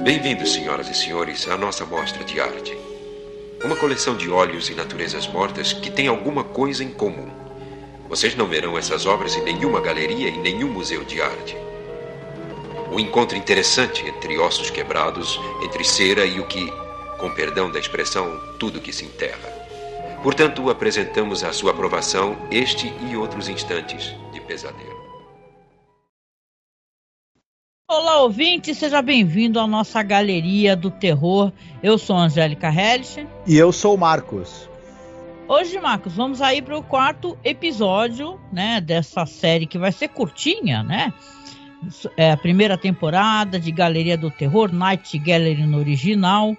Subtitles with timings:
[0.00, 2.78] Bem-vindos, senhoras e senhores, à nossa mostra de arte.
[3.64, 7.28] Uma coleção de óleos e naturezas mortas que tem alguma coisa em comum.
[8.08, 11.56] Vocês não verão essas obras em nenhuma galeria e nenhum museu de arte.
[12.92, 16.72] O encontro interessante entre ossos quebrados, entre cera e o que,
[17.18, 19.52] com perdão da expressão, tudo que se enterra.
[20.22, 24.97] Portanto, apresentamos à sua aprovação este e outros instantes de pesadelo.
[27.90, 31.50] Olá, ouvinte, seja bem-vindo à nossa galeria do terror.
[31.82, 33.26] Eu sou Angélica Hellish.
[33.46, 34.68] E eu sou o Marcos.
[35.48, 40.82] Hoje, Marcos, vamos aí para o quarto episódio, né, dessa série que vai ser curtinha,
[40.82, 41.14] né?
[42.14, 46.54] É a primeira temporada de Galeria do Terror, Night Gallery no original.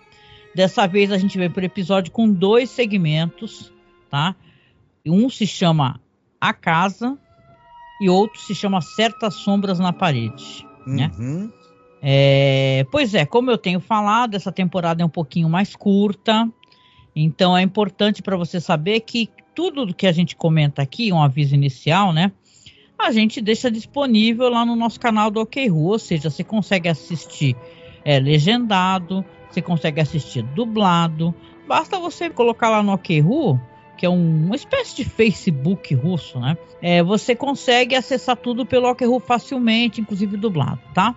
[0.55, 3.71] Dessa vez a gente vem para o episódio com dois segmentos,
[4.09, 4.35] tá?
[5.05, 6.01] Um se chama
[6.41, 7.15] A Casa
[8.01, 11.11] e outro se chama Certas Sombras na Parede, né?
[11.17, 11.51] Uhum.
[12.01, 16.49] É, pois é, como eu tenho falado, essa temporada é um pouquinho mais curta,
[17.15, 21.21] então é importante para você saber que tudo do que a gente comenta aqui, um
[21.21, 22.31] aviso inicial, né?
[22.97, 26.87] A gente deixa disponível lá no nosso canal do OK Ru, ou seja, você consegue
[26.87, 27.55] assistir
[28.03, 31.33] é, legendado, você consegue assistir dublado.
[31.67, 33.59] Basta você colocar lá no OKRU,
[33.99, 36.57] que é um, uma espécie de Facebook russo, né?
[36.81, 41.13] É, você consegue acessar tudo pelo OKRU facilmente, inclusive dublado, tá?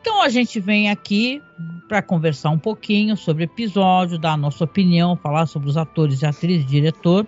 [0.00, 1.42] Então a gente vem aqui
[1.88, 6.22] para conversar um pouquinho sobre o episódio, dar a nossa opinião, falar sobre os atores
[6.22, 7.26] e atrizes, diretor,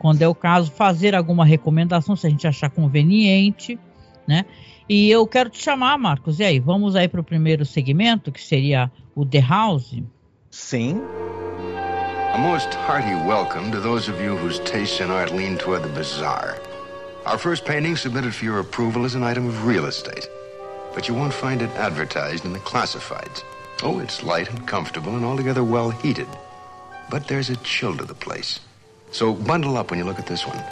[0.00, 3.78] quando é o caso, fazer alguma recomendação se a gente achar conveniente,
[4.26, 4.44] né?
[4.88, 6.40] E eu quero te chamar, Marcos.
[6.40, 10.02] E aí, vamos aí para o primeiro segmento, que seria o The House?
[10.50, 11.00] Sim.
[12.36, 15.88] A most hearty welcome to those of you whose tastes in art lean toward the
[15.88, 16.58] bizarre.
[17.24, 20.28] Our first painting submitted for your approval is an item of real estate,
[20.94, 23.42] but you won't find it advertised in the classifieds.
[23.82, 26.28] Oh, it's light and comfortable and altogether well heated,
[27.08, 28.60] but there's a chill to the place.
[29.12, 30.62] So bundle up when you look at this one.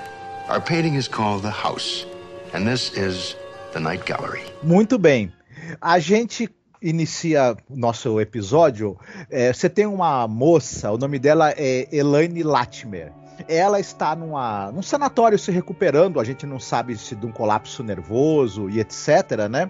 [0.49, 2.05] Our painting is called The House,
[2.53, 3.37] and this is
[3.73, 4.43] The Night Gallery.
[4.63, 5.33] Muito bem.
[5.81, 6.47] A gente
[6.85, 8.99] inicia o nosso episódio.
[9.31, 13.11] é, você tem uma moça, o nome dela é Elaine Latimer.
[13.49, 17.83] Ela está numa, num sanatório se recuperando, a gente não sabe se de um colapso
[17.83, 19.69] nervoso e etc, né?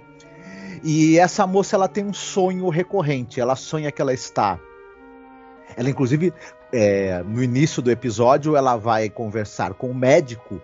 [0.82, 3.40] E essa moça ela tem um sonho recorrente.
[3.40, 4.58] Ela sonha que ela está.
[5.76, 6.30] Ela, inclusive,
[6.70, 10.60] é, no início do episódio, ela vai conversar com o médico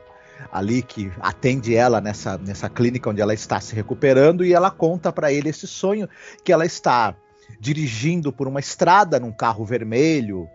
[0.52, 5.12] ali que atende ela nessa, nessa clínica onde ela está se recuperando e ela conta
[5.12, 6.08] para ele esse sonho
[6.44, 7.14] que ela está
[7.58, 10.48] dirigindo por uma estrada num carro vermelho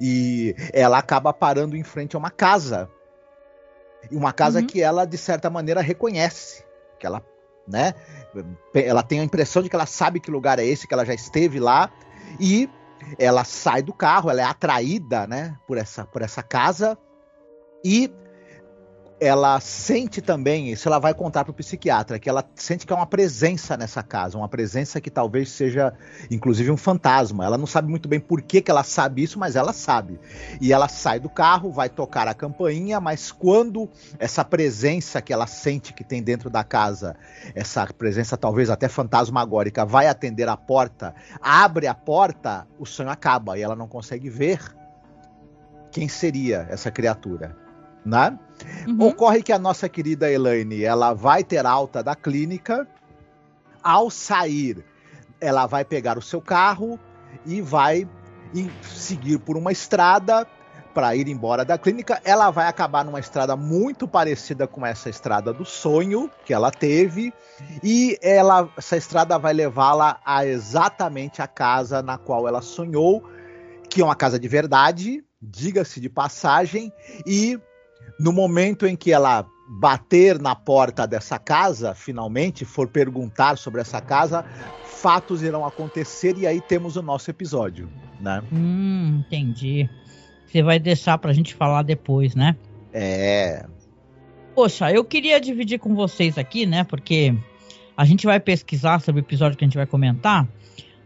[0.00, 2.90] e ela acaba parando em frente a uma casa.
[4.10, 4.66] E uma casa Uhum.
[4.66, 6.64] que ela de certa maneira reconhece,
[6.98, 7.24] que ela,
[7.66, 7.94] né,
[8.74, 11.14] ela tem a impressão de que ela sabe que lugar é esse, que ela já
[11.14, 11.90] esteve lá
[12.40, 12.68] e
[13.18, 16.98] ela sai do carro, ela é atraída, né, por essa por essa casa
[17.84, 18.12] e
[19.22, 23.06] ela sente também, isso ela vai contar pro psiquiatra, que ela sente que é uma
[23.06, 25.94] presença nessa casa, uma presença que talvez seja,
[26.28, 27.44] inclusive, um fantasma.
[27.44, 30.18] Ela não sabe muito bem por que, que ela sabe isso, mas ela sabe.
[30.60, 33.88] E ela sai do carro, vai tocar a campainha, mas quando
[34.18, 37.14] essa presença que ela sente que tem dentro da casa,
[37.54, 43.56] essa presença talvez até fantasmagórica, vai atender a porta, abre a porta, o sonho acaba
[43.56, 44.60] e ela não consegue ver
[45.92, 47.61] quem seria essa criatura,
[48.04, 48.38] né?
[48.86, 49.08] Uhum.
[49.08, 52.86] Ocorre que a nossa querida Elaine, ela vai ter alta da clínica.
[53.82, 54.84] Ao sair,
[55.40, 56.98] ela vai pegar o seu carro
[57.44, 58.08] e vai
[58.82, 60.46] seguir por uma estrada
[60.92, 62.20] para ir embora da clínica.
[62.24, 67.32] Ela vai acabar numa estrada muito parecida com essa estrada do sonho que ela teve
[67.82, 73.24] e ela, essa estrada vai levá-la a exatamente a casa na qual ela sonhou,
[73.88, 76.92] que é uma casa de verdade, diga-se de passagem,
[77.26, 77.58] e
[78.18, 84.00] no momento em que ela bater na porta dessa casa, finalmente for perguntar sobre essa
[84.00, 84.44] casa,
[84.84, 87.88] fatos irão acontecer e aí temos o nosso episódio,
[88.20, 88.42] né?
[88.52, 89.88] Hum, entendi.
[90.46, 92.56] Você vai deixar pra gente falar depois, né?
[92.92, 93.64] É,
[94.54, 96.84] Poxa, eu queria dividir com vocês aqui, né?
[96.84, 97.34] Porque
[97.96, 100.46] a gente vai pesquisar sobre o episódio que a gente vai comentar.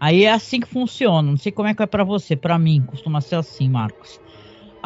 [0.00, 1.30] Aí é assim que funciona.
[1.30, 4.20] Não sei como é que é pra você, pra mim costuma ser assim, Marcos.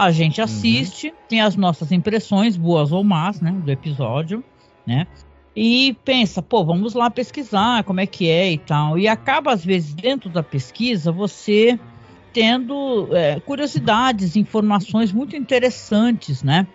[0.01, 4.43] A gente assiste, tem as nossas impressões, boas ou más, né, do episódio,
[4.87, 5.07] né?
[5.55, 8.99] E pensa, pô, vamos lá pesquisar como é que é e tal.
[8.99, 11.79] E acaba às vezes dentro da pesquisa você
[12.33, 16.67] tendo é, curiosidades, informações muito interessantes, né?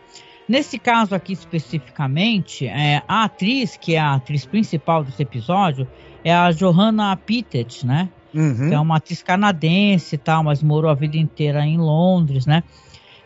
[0.47, 5.87] Nesse caso aqui especificamente, é, a atriz, que é a atriz principal desse episódio,
[6.23, 8.07] é a Johanna Pittet, né?
[8.31, 8.71] Uhum.
[8.71, 12.63] é uma atriz canadense e tal, mas morou a vida inteira em Londres, né?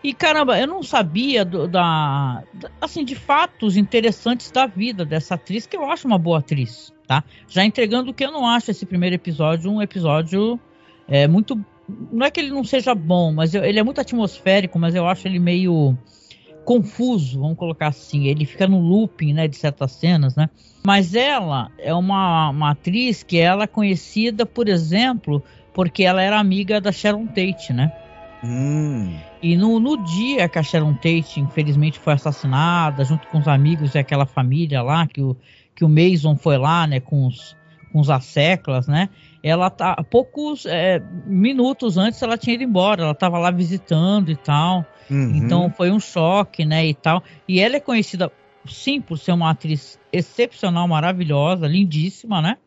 [0.03, 2.43] E caramba, eu não sabia do, da,
[2.79, 7.23] assim, de fatos interessantes da vida dessa atriz, que eu acho uma boa atriz, tá?
[7.49, 10.59] Já entregando que eu não acho esse primeiro episódio um episódio
[11.07, 11.59] é, muito.
[12.11, 15.07] Não é que ele não seja bom, mas eu, ele é muito atmosférico, mas eu
[15.07, 15.97] acho ele meio
[16.63, 18.27] confuso, vamos colocar assim.
[18.27, 20.49] Ele fica no looping, né, de certas cenas, né?
[20.85, 25.43] Mas ela é uma, uma atriz que ela é conhecida, por exemplo,
[25.73, 27.91] porque ela era amiga da Sharon Tate, né?
[28.43, 29.17] Hum.
[29.41, 33.95] E no, no dia que a Sharon Tate, infelizmente, foi assassinada, junto com os amigos
[33.95, 35.35] e aquela família lá, que o,
[35.75, 37.55] que o Mason foi lá, né, com os,
[37.91, 39.09] com os asseclas, né?
[39.41, 44.35] Ela tá poucos é, minutos antes ela tinha ido embora, ela estava lá visitando e
[44.35, 44.85] tal.
[45.09, 45.35] Uhum.
[45.35, 47.23] Então foi um choque, né, e tal.
[47.47, 48.31] E ela é conhecida
[48.65, 52.57] sim por ser uma atriz excepcional, maravilhosa, lindíssima, né?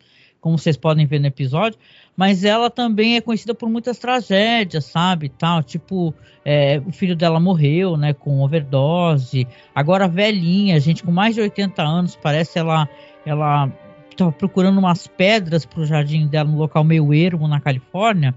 [0.40, 1.78] Como vocês podem ver no episódio,
[2.16, 5.28] mas ela também é conhecida por muitas tragédias, sabe?
[5.28, 6.14] Tal, tipo,
[6.44, 9.46] é, o filho dela morreu, né, com overdose.
[9.74, 12.88] Agora velhinha, gente com mais de 80 anos, parece ela
[13.24, 13.70] ela
[14.10, 18.34] estava procurando umas pedras para o jardim dela, num local meio ermo na Califórnia,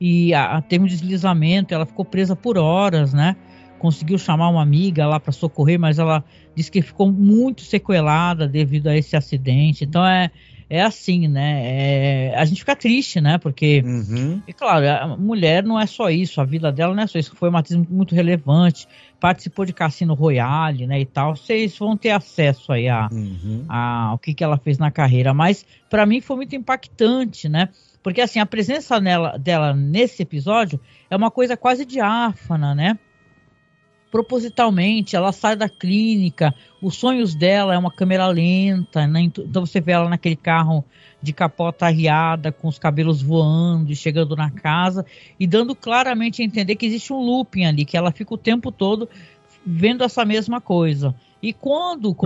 [0.00, 3.36] e a, a, teve um deslizamento, ela ficou presa por horas, né?
[3.78, 6.24] Conseguiu chamar uma amiga lá para socorrer, mas ela
[6.54, 9.84] disse que ficou muito sequelada devido a esse acidente.
[9.84, 10.30] Então é,
[10.68, 11.62] é assim, né?
[11.64, 13.38] É, a gente fica triste, né?
[13.38, 14.42] Porque, uhum.
[14.46, 17.34] e claro, a mulher não é só isso, a vida dela não é só isso.
[17.36, 18.88] Foi uma atriz muito relevante,
[19.20, 21.00] participou de Cassino Royale, né?
[21.00, 21.36] E tal.
[21.36, 23.64] Vocês vão ter acesso aí a, uhum.
[23.68, 25.32] a, ao que, que ela fez na carreira.
[25.34, 27.68] Mas, para mim, foi muito impactante, né?
[28.02, 30.78] Porque, assim, a presença nela, dela nesse episódio
[31.08, 32.98] é uma coisa quase diáfana, né?
[34.14, 39.22] Propositalmente, ela sai da clínica, os sonhos dela é uma câmera lenta, né?
[39.22, 40.84] então você vê ela naquele carro
[41.20, 45.04] de capota arriada, com os cabelos voando e chegando na casa,
[45.38, 48.70] e dando claramente a entender que existe um looping ali, que ela fica o tempo
[48.70, 49.08] todo
[49.66, 51.12] vendo essa mesma coisa.
[51.42, 52.16] E quando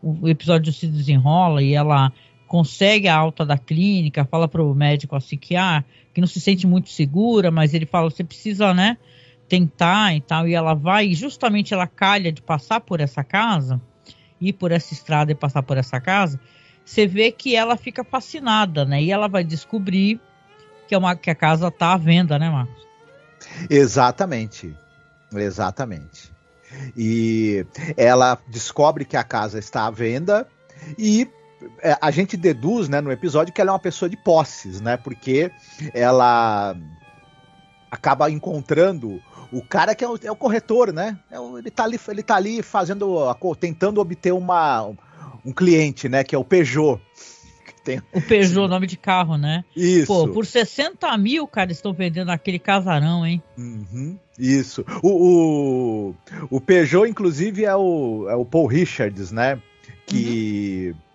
[0.00, 2.12] o episódio se desenrola e ela
[2.46, 5.56] consegue a alta da clínica, fala para o médico assim que,
[6.14, 8.96] que não se sente muito segura, mas ele fala, você precisa, né,
[9.48, 13.80] tentar e tal, e ela vai, e justamente ela calha de passar por essa casa,
[14.40, 16.38] ir por essa estrada e passar por essa casa,
[16.84, 19.02] você vê que ela fica fascinada, né?
[19.02, 20.20] E ela vai descobrir
[20.86, 22.86] que, é uma, que a casa está à venda, né, Marcos?
[23.68, 24.74] Exatamente.
[25.34, 26.32] Exatamente.
[26.96, 27.66] E
[27.96, 30.46] ela descobre que a casa está à venda
[30.98, 31.28] e
[31.82, 34.96] é, a gente deduz, né, no episódio que ela é uma pessoa de posses, né?
[34.96, 35.50] Porque
[35.92, 36.76] ela
[37.90, 39.20] acaba encontrando
[39.52, 41.18] o cara que é o, é o corretor, né?
[41.30, 43.16] É o, ele, tá ali, ele tá ali fazendo,
[43.58, 44.90] tentando obter uma,
[45.44, 46.24] um cliente, né?
[46.24, 47.00] Que é o Peugeot.
[47.84, 48.02] Tem...
[48.12, 49.64] O Peugeot, nome de carro, né?
[49.74, 50.06] Isso.
[50.06, 53.40] Pô, por 60 mil, cara, estão vendendo aquele casarão, hein?
[53.56, 54.84] Uhum, isso.
[55.02, 56.14] O, o,
[56.50, 59.60] o, Peugeot, inclusive, é o, é o Paul Richards, né?
[60.06, 60.92] Que.
[60.92, 61.05] Uhum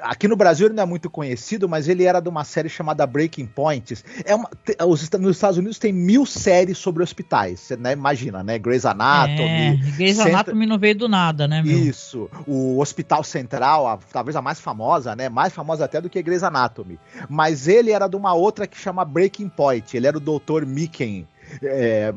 [0.00, 3.06] Aqui no Brasil ele não é muito conhecido, mas ele era de uma série chamada
[3.06, 3.96] Breaking Point.
[4.24, 4.48] É uma,
[4.86, 8.58] os, nos Estados Unidos tem mil séries sobre hospitais, você né, imagina, né?
[8.58, 9.42] Grey's Anatomy.
[9.42, 11.76] É, Grey's Anatomy não veio do nada, né, meu?
[11.76, 12.28] Isso.
[12.46, 15.28] O Hospital Central, a, talvez a mais famosa, né?
[15.28, 16.98] Mais famosa até do que Grey's Anatomy.
[17.28, 19.96] Mas ele era de uma outra que chama Breaking Point.
[19.96, 20.64] Ele era o Dr.
[20.66, 21.26] Micken,
[21.62, 22.12] é,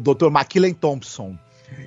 [0.00, 0.26] Dr.
[0.26, 1.36] McKillen Thompson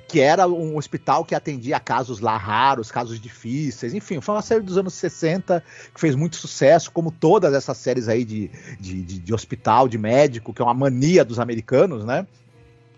[0.08, 4.62] que era um hospital que atendia casos lá raros, casos difíceis, enfim, foi uma série
[4.62, 5.62] dos anos 60
[5.94, 9.98] que fez muito sucesso, como todas essas séries aí de, de, de, de hospital, de
[9.98, 12.26] médico, que é uma mania dos americanos, né?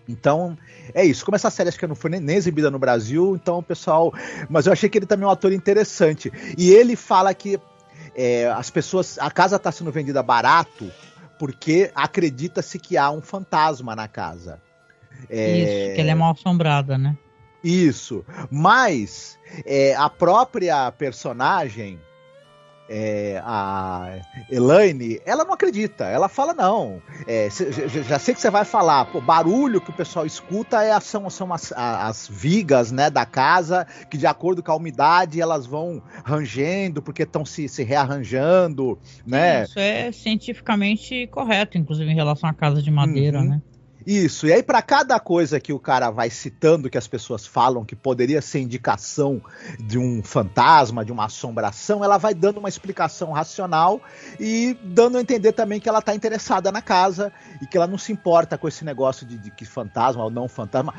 [0.07, 0.57] Então,
[0.93, 1.23] é isso.
[1.23, 4.13] Como essa série acho que não foi nem, nem, exibida no Brasil, então o pessoal.
[4.49, 6.31] Mas eu achei que ele também é um ator interessante.
[6.57, 7.57] E ele fala que
[8.15, 9.17] é, as pessoas.
[9.17, 10.91] A casa está sendo vendida barato
[11.39, 14.61] porque acredita-se que há um fantasma na casa.
[15.29, 15.57] É...
[15.57, 17.17] Isso, que ela é mal assombrada, né?
[17.63, 18.25] Isso.
[18.51, 21.97] Mas é, a própria personagem,
[22.89, 24.19] é, a
[24.51, 26.03] Elaine, ela não acredita.
[26.03, 27.01] Ela fala, não.
[27.25, 29.15] É, cê, já sei que você vai falar.
[29.15, 33.87] O barulho que o pessoal escuta é, são, são as, as vigas né, da casa,
[34.11, 38.99] que de acordo com a umidade elas vão rangendo, porque estão se, se rearranjando.
[39.25, 39.63] Né?
[39.63, 43.47] Isso é cientificamente correto, inclusive em relação à casa de madeira, uhum.
[43.47, 43.61] né?
[44.05, 47.85] Isso, e aí para cada coisa que o cara vai citando que as pessoas falam
[47.85, 49.41] que poderia ser indicação
[49.79, 54.01] de um fantasma, de uma assombração, ela vai dando uma explicação racional
[54.39, 57.31] e dando a entender também que ela tá interessada na casa
[57.61, 60.47] e que ela não se importa com esse negócio de, de que fantasma ou não
[60.47, 60.93] fantasma.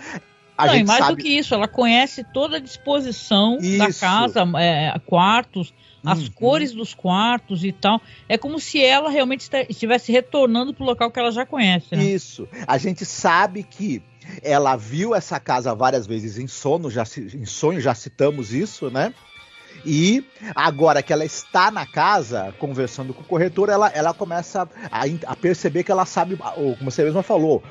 [0.57, 1.17] A Não, e mais sabe...
[1.17, 3.79] do que isso, ela conhece toda a disposição isso.
[3.79, 6.31] da casa, é, quartos, as uhum.
[6.31, 8.01] cores dos quartos e tal.
[8.29, 11.97] É como se ela realmente estivesse retornando para o local que ela já conhece.
[11.97, 12.05] Né?
[12.05, 12.47] Isso.
[12.67, 14.03] A gente sabe que
[14.43, 19.15] ela viu essa casa várias vezes em sono, já em sonho já citamos isso, né?
[19.85, 25.03] E agora que ela está na casa, conversando com o corretor, ela, ela começa a,
[25.27, 27.63] a perceber que ela sabe, ou como você mesma falou,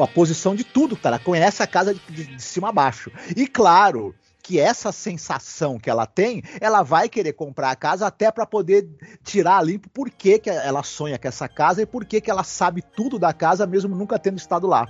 [0.00, 0.98] a posição de tudo?
[1.02, 3.10] Ela conhece a casa de, de, de cima a baixo.
[3.34, 4.14] E claro,
[4.46, 8.88] que essa sensação que ela tem, ela vai querer comprar a casa até para poder
[9.24, 12.44] tirar limpo por que, que ela sonha com essa casa e por que, que ela
[12.44, 14.86] sabe tudo da casa, mesmo nunca tendo estado lá.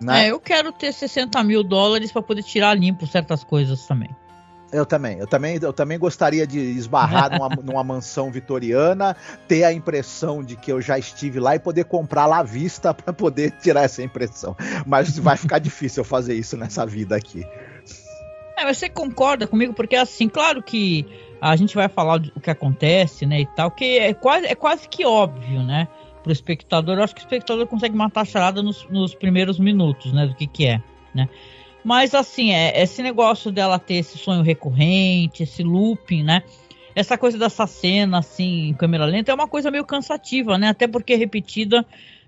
[0.00, 0.26] Né?
[0.26, 4.08] É, eu quero ter 60 mil dólares para poder tirar limpo certas coisas também.
[4.72, 9.16] Eu também, eu também, eu também gostaria de esbarrar numa, numa, mansão vitoriana,
[9.46, 12.94] ter a impressão de que eu já estive lá e poder comprar lá à vista
[12.94, 14.56] para poder tirar essa impressão.
[14.86, 17.44] Mas vai ficar difícil eu fazer isso nessa vida aqui.
[18.56, 19.72] É, você concorda comigo?
[19.72, 21.06] Porque assim, claro que
[21.40, 24.88] a gente vai falar o que acontece, né, e tal, que é quase, é quase
[24.88, 25.88] que óbvio, né?
[26.22, 30.12] Pro espectador, eu acho que o espectador consegue matar a charada nos, nos primeiros minutos,
[30.12, 30.80] né, do que que é,
[31.12, 31.28] né?
[31.84, 36.44] Mas assim, é, esse negócio dela ter esse sonho recorrente, esse looping, né?
[36.94, 40.68] Essa coisa dessa cena, assim, em câmera lenta, é uma coisa meio cansativa, né?
[40.68, 41.84] Até porque é repetida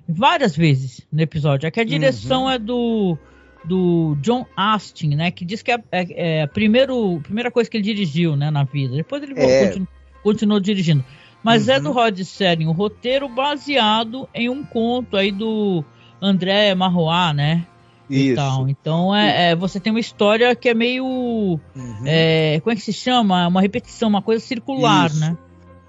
[0.08, 1.68] várias vezes no episódio.
[1.68, 2.50] Aqui a direção uhum.
[2.50, 3.16] é do,
[3.64, 5.30] do John Astin, né?
[5.30, 8.64] Que diz que é, é, é, a primeiro, primeira coisa que ele dirigiu, né, na
[8.64, 8.97] vida.
[8.97, 9.66] Depois ele é...
[9.66, 9.88] continuou,
[10.23, 11.04] continuou, dirigindo.
[11.42, 11.75] Mas uhum.
[11.75, 11.94] é do uhum.
[11.94, 15.85] Rod Serling, o roteiro baseado em um conto aí do
[16.21, 17.66] André Marroá, né?
[18.09, 18.37] Isso.
[18.37, 18.68] Tal.
[18.68, 21.04] Então é, é, você tem uma história que é meio.
[21.04, 22.04] Uhum.
[22.06, 23.47] É, como é que se chama?
[23.47, 25.21] Uma repetição, uma coisa circular, isso.
[25.21, 25.37] né?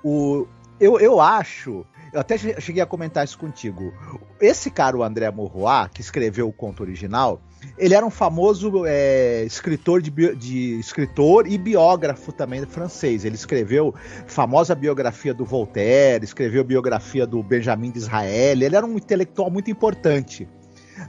[0.03, 0.47] O,
[0.79, 1.85] eu, eu acho.
[2.13, 3.93] Eu até cheguei a comentar isso contigo.
[4.39, 7.41] Esse cara, o André Morrois, que escreveu o conto original,
[7.77, 13.25] ele era um famoso é, escritor de, de, escritor e biógrafo também francês.
[13.25, 13.93] Ele escreveu
[14.25, 18.61] famosa biografia do Voltaire, escreveu biografia do Benjamin de Israel.
[18.61, 20.47] Ele era um intelectual muito importante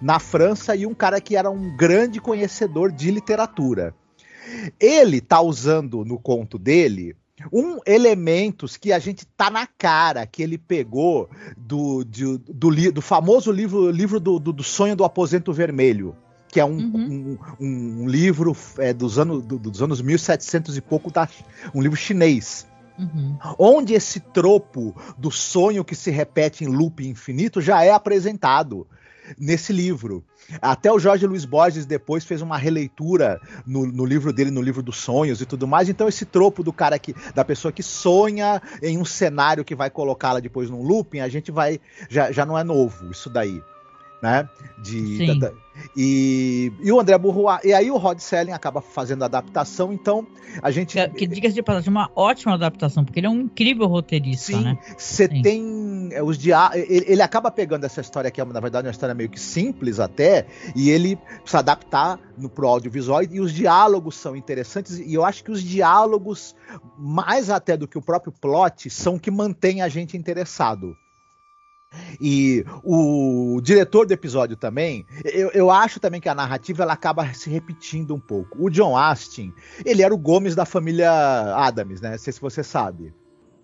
[0.03, 3.95] na França e um cara que era um grande conhecedor de literatura.
[4.79, 7.17] Ele tá usando no conto dele
[7.53, 13.03] um elementos que a gente tá na cara que ele pegou do, do, do, do
[13.03, 16.17] famoso livro, livro do, do, sonho do aposento vermelho
[16.49, 17.39] que é um, uhum.
[17.61, 21.29] um, um, livro é, dos, anos, do, dos anos 1700 e pouco, da,
[21.75, 22.67] um livro chinês.
[22.99, 23.37] Uhum.
[23.59, 28.87] Onde esse tropo do sonho que se repete em loop infinito já é apresentado
[29.39, 30.25] nesse livro.
[30.63, 34.83] Até o Jorge Luiz Borges depois fez uma releitura no, no, livro dele, no livro
[34.83, 35.89] dos sonhos e tudo mais.
[35.89, 39.91] Então esse tropo do cara que da pessoa que sonha em um cenário que vai
[39.91, 43.61] colocá-la depois num looping, a gente vai já, já não é novo isso daí
[44.27, 44.49] né?
[44.83, 45.53] De, da, da,
[45.97, 50.27] e, e o André Bourrois, e aí o Rod Selling acaba fazendo a adaptação, então
[50.61, 50.95] a gente.
[50.95, 54.65] Que, que diga-se de passagem, uma ótima adaptação, porque ele é um incrível roteirista, sim,
[54.65, 54.79] né?
[54.97, 58.87] Você tem é, os dia ele, ele, acaba pegando essa história que é, na verdade,
[58.87, 63.53] uma história meio que simples até, e ele precisa adaptar no, pro audiovisual, e os
[63.53, 66.55] diálogos são interessantes, e eu acho que os diálogos,
[66.99, 70.97] mais até do que o próprio plot, são que mantém a gente interessado.
[72.21, 77.27] E o diretor do episódio também, eu, eu acho também que a narrativa ela acaba
[77.33, 78.65] se repetindo um pouco.
[78.65, 79.53] O John Astin,
[79.85, 81.11] ele era o Gomes da família
[81.57, 82.13] Adams, né?
[82.13, 83.13] Não sei se você sabe.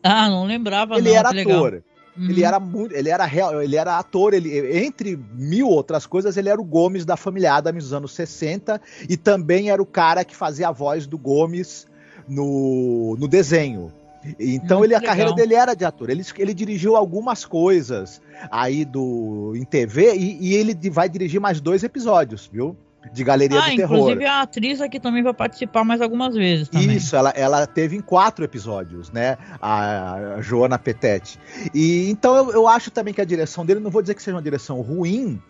[0.03, 0.97] Ah, não lembrava.
[0.97, 1.83] Ele não, era ator.
[2.17, 2.29] Uhum.
[2.29, 6.51] Ele era muito, ele era real, ele era ator, ele entre mil outras coisas, ele
[6.51, 10.37] era o Gomes da família Adams dos anos 60 e também era o cara que
[10.37, 11.87] fazia a voz do Gomes
[12.29, 13.93] no, no desenho.
[14.39, 15.11] Então Muito ele, a legal.
[15.15, 16.11] carreira dele era de ator.
[16.11, 21.61] Ele, ele dirigiu algumas coisas aí do em TV e, e ele vai dirigir mais
[21.61, 22.77] dois episódios, viu?
[23.11, 23.97] De Galeria ah, do Terror.
[23.97, 26.69] Inclusive a atriz aqui também vai participar mais algumas vezes.
[26.69, 26.97] Também.
[26.97, 29.37] Isso, ela, ela teve em quatro episódios, né?
[29.61, 31.39] A, a Joana Petete.
[31.75, 34.37] E então eu, eu, acho também que a direção dele, não vou dizer que seja
[34.37, 35.41] uma direção ruim,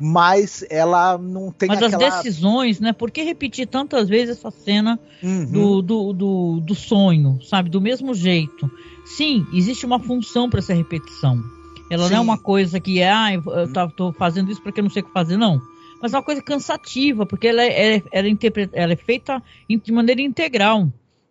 [0.00, 2.08] mas ela não tem mas aquela...
[2.08, 2.92] as decisões, né?
[2.92, 5.46] Por que repetir tantas vezes essa cena uhum.
[5.46, 7.68] do, do, do, do sonho, sabe?
[7.68, 8.70] Do mesmo jeito.
[9.04, 11.40] Sim, existe uma função para essa repetição.
[11.90, 12.14] Ela Sim.
[12.14, 15.02] não é uma coisa que é, ah, eu tô fazendo isso porque eu não sei
[15.02, 15.60] o que fazer, não
[16.02, 19.40] mas é uma coisa cansativa, porque ela é, é ela, é, ela é feita
[19.70, 20.88] de maneira integral,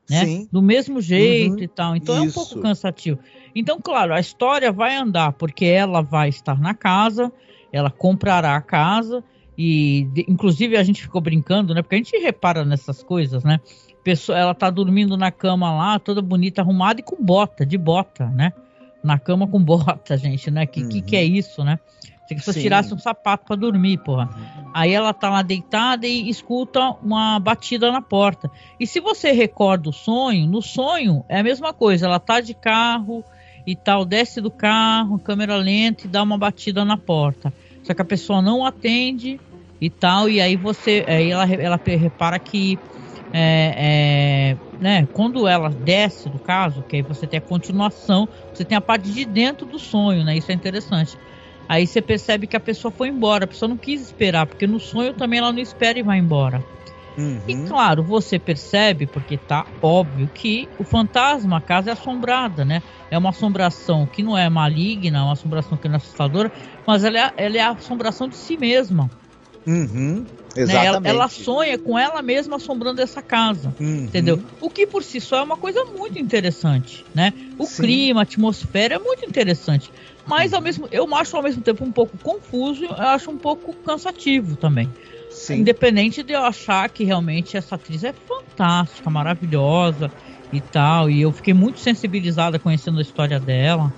[0.10, 0.26] né?
[0.26, 0.48] Sim.
[0.50, 1.64] Do mesmo jeito uhum.
[1.64, 1.96] e tal.
[1.98, 2.24] Então Isso.
[2.24, 3.20] é um pouco cansativo.
[3.54, 7.34] Então, claro, a história vai andar, porque ela vai estar na casa,
[7.74, 9.22] ela comprará a casa,
[9.58, 11.82] e de, inclusive a gente ficou brincando, né?
[11.82, 13.60] Porque a gente repara nessas coisas, né?
[14.06, 18.28] Pessoa, ela tá dormindo na cama lá, toda bonita, arrumada e com bota, de bota,
[18.28, 18.54] né?
[19.04, 20.66] Na cama com bota, gente, né?
[20.66, 20.90] Que, uhum.
[20.90, 21.36] que, que é uhum.
[21.36, 21.78] isso, né?
[22.40, 24.30] Se você tirasse um sapato para dormir, porra.
[24.74, 28.50] Aí ela tá lá deitada e escuta uma batida na porta.
[28.80, 32.06] E se você recorda o sonho, no sonho é a mesma coisa.
[32.06, 33.24] Ela tá de carro
[33.66, 37.54] e tal, desce do carro, câmera lenta e dá uma batida na porta.
[37.84, 39.40] Só que a pessoa não atende
[39.80, 42.78] e tal, e aí você, aí ela, ela repara que
[43.34, 48.66] é, é, né, quando ela desce do caso, que aí você tem a continuação, você
[48.66, 50.38] tem a parte de dentro do sonho, né?
[50.38, 51.18] Isso é interessante.
[51.72, 54.78] Aí você percebe que a pessoa foi embora, a pessoa não quis esperar, porque no
[54.78, 56.62] sonho também ela não espera e vai embora.
[57.18, 57.42] Uhum.
[57.48, 62.84] E claro, você percebe, porque tá óbvio, que o fantasma, a casa é assombrada, né?
[63.10, 66.52] É uma assombração que não é maligna, é uma assombração que não é assustadora,
[66.86, 69.10] mas ela é, ela é a assombração de si mesma.
[69.66, 70.26] Uhum.
[70.56, 71.04] Exatamente.
[71.04, 71.10] Né?
[71.10, 74.06] Ela, ela, sonha com ela mesma assombrando essa casa, uhum.
[74.06, 74.44] entendeu?
[74.60, 77.32] O que por si só é uma coisa muito interessante, né?
[77.58, 77.84] O Sim.
[77.84, 79.92] clima, a atmosfera é muito interessante,
[80.26, 83.74] mas ao mesmo, eu acho ao mesmo tempo um pouco confuso, eu acho um pouco
[83.74, 84.90] cansativo também.
[85.30, 85.60] Sim.
[85.60, 90.12] Independente de eu achar que realmente essa atriz é fantástica, maravilhosa
[90.52, 93.92] e tal, e eu fiquei muito sensibilizada conhecendo a história dela.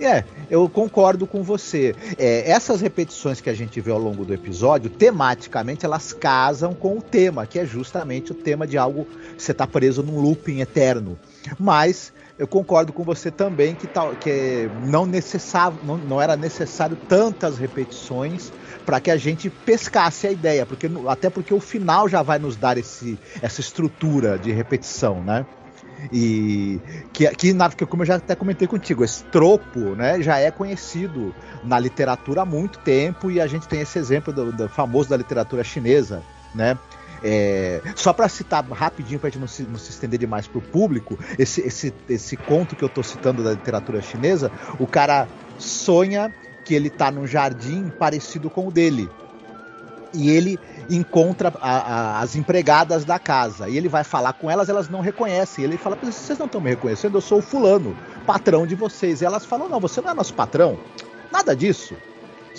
[0.00, 1.94] É, eu concordo com você.
[2.16, 6.96] É, essas repetições que a gente vê ao longo do episódio, tematicamente, elas casam com
[6.96, 11.18] o tema, que é justamente o tema de algo você está preso num looping eterno.
[11.58, 15.04] Mas eu concordo com você também que, tal, que não,
[15.82, 18.50] não, não era necessário tantas repetições
[18.86, 22.56] para que a gente pescasse a ideia, porque até porque o final já vai nos
[22.56, 25.44] dar esse, essa estrutura de repetição, né?
[26.10, 26.80] E
[27.12, 31.34] que, que, que, como eu já até comentei contigo, esse tropo né, já é conhecido
[31.62, 35.16] na literatura há muito tempo e a gente tem esse exemplo do, do famoso da
[35.18, 36.22] literatura chinesa,
[36.54, 36.78] né?
[37.22, 40.62] É, só para citar rapidinho, para gente não se, não se estender demais para o
[40.62, 46.34] público, esse, esse, esse conto que eu estou citando da literatura chinesa, o cara sonha
[46.64, 49.08] que ele está num jardim parecido com o dele.
[50.12, 50.58] E ele
[50.88, 53.68] encontra a, a, as empregadas da casa.
[53.68, 55.64] E ele vai falar com elas, elas não reconhecem.
[55.64, 57.96] Ele fala: vocês não estão me reconhecendo, eu sou o fulano,
[58.26, 59.20] patrão de vocês.
[59.20, 60.78] E elas falam: não, você não é nosso patrão.
[61.30, 61.94] Nada disso.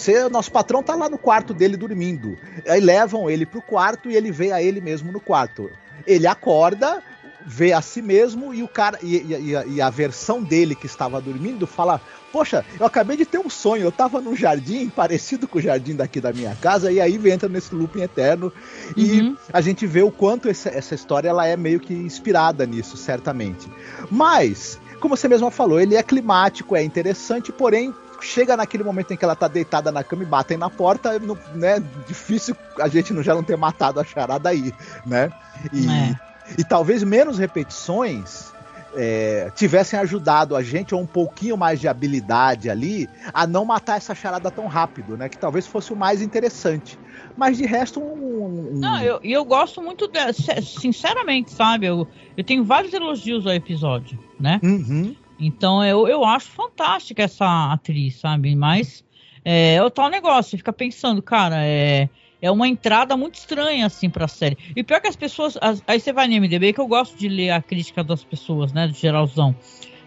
[0.02, 2.36] Você, nosso patrão tá lá no quarto dele dormindo.
[2.68, 5.70] Aí levam ele pro quarto e ele vê a ele mesmo no quarto.
[6.08, 7.04] Ele acorda,
[7.46, 11.22] vê a si mesmo e o cara e, e, e, a versão dele que estava
[11.22, 15.60] dormindo fala: Poxa, eu acabei de ter um sonho, eu tava num jardim parecido com
[15.60, 18.52] o jardim daqui da minha casa, e aí entra nesse looping eterno.
[18.98, 19.38] E uhum.
[19.54, 23.70] a gente vê o quanto essa, essa história ela é meio que inspirada nisso, certamente.
[24.10, 29.18] Mas, como você mesma falou, ele é climático, é interessante, porém chega naquele momento em
[29.18, 31.20] que ela tá deitada na cama e batem na porta,
[31.54, 31.82] né?
[32.08, 34.74] Difícil a gente não, já não ter matado a charada aí,
[35.06, 35.32] né?
[35.74, 36.16] E, é.
[36.58, 38.52] e talvez menos repetições
[38.96, 43.98] é, tivessem ajudado a gente, ou um pouquinho mais de habilidade ali, a não matar
[43.98, 45.30] essa charada tão rápido, né?
[45.30, 47.00] Que talvez fosse o mais interessante.
[47.38, 48.74] Mas de resto, um.
[48.74, 48.80] um...
[48.80, 51.86] Não, eu, eu gosto muito, de, sinceramente, sabe?
[51.86, 54.60] Eu, eu tenho vários elogios ao episódio, né?
[54.62, 55.16] Uhum.
[55.42, 58.56] Então eu, eu acho fantástica essa atriz, sabe?
[58.56, 59.04] Mas
[59.44, 62.10] é, é o tal negócio, você fica pensando, cara, é
[62.42, 64.58] é uma entrada muito estranha, assim, pra série.
[64.76, 65.58] E pior que as pessoas.
[65.62, 68.74] As, aí você vai no MDB, que eu gosto de ler a crítica das pessoas,
[68.74, 68.88] né?
[68.88, 69.56] Do geralzão.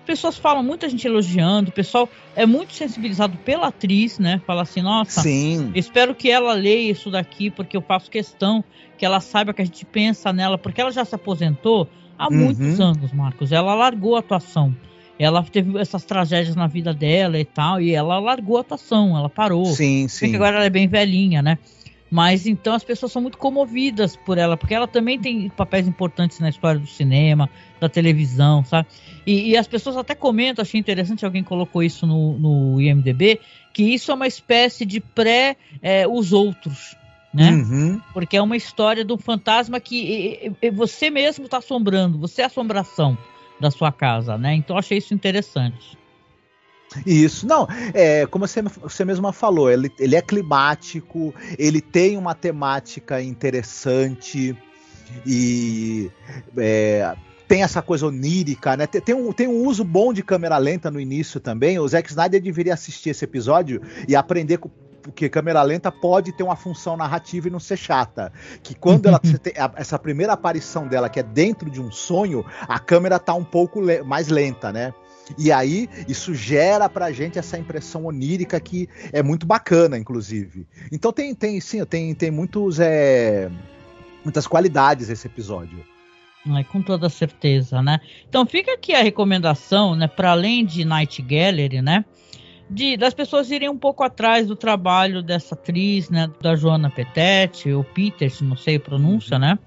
[0.04, 4.42] Pessoas falam, muita gente elogiando, o pessoal é muito sensibilizado pela atriz, né?
[4.46, 5.70] Fala assim, nossa, Sim.
[5.74, 8.62] espero que ela leia isso daqui, porque eu faço questão
[8.98, 12.36] que ela saiba que a gente pensa nela, porque ela já se aposentou há uhum.
[12.36, 13.50] muitos anos, Marcos.
[13.50, 14.76] Ela largou a atuação.
[15.18, 19.28] Ela teve essas tragédias na vida dela e tal, e ela largou a atuação, ela
[19.28, 19.66] parou.
[19.66, 20.26] Sim, sim.
[20.26, 21.58] Porque agora ela é bem velhinha, né?
[22.10, 26.38] Mas então as pessoas são muito comovidas por ela, porque ela também tem papéis importantes
[26.38, 27.50] na história do cinema,
[27.80, 28.88] da televisão, sabe?
[29.26, 33.40] E, e as pessoas até comentam, achei interessante, alguém colocou isso no, no IMDB,
[33.72, 36.96] que isso é uma espécie de pré é, os outros,
[37.32, 37.50] né?
[37.50, 38.00] Uhum.
[38.12, 42.44] Porque é uma história do fantasma que e, e você mesmo está assombrando, você é
[42.44, 43.18] assombração
[43.60, 44.54] da sua casa, né?
[44.54, 45.96] Então achei isso interessante.
[47.04, 52.34] Isso, não, é, como você, você mesma falou, ele, ele é climático, ele tem uma
[52.34, 54.56] temática interessante
[55.26, 56.10] e
[56.56, 57.16] é,
[57.48, 58.86] tem essa coisa onírica, né?
[58.86, 61.78] Tem, tem, um, tem um uso bom de câmera lenta no início também.
[61.78, 64.58] O Zack Snyder deveria assistir esse episódio e aprender
[65.04, 68.32] porque câmera lenta pode ter uma função narrativa e não ser chata.
[68.62, 69.20] Que quando ela
[69.76, 73.80] essa primeira aparição dela, que é dentro de um sonho, a câmera tá um pouco
[73.82, 74.94] le mais lenta, né?
[75.38, 80.66] E aí, isso gera pra gente essa impressão onírica que é muito bacana, inclusive.
[80.90, 83.50] Então tem, tem sim, tem, tem muitos, é,
[84.22, 85.84] muitas qualidades esse episódio.
[86.46, 88.00] É, com toda certeza, né?
[88.28, 90.06] Então fica aqui a recomendação, né?
[90.06, 92.04] Para além de Night Gallery, né?
[92.68, 97.70] De, das pessoas irem um pouco atrás do trabalho dessa atriz, né, da Joana Petete,
[97.72, 99.58] ou Peters, não sei a pronúncia, né?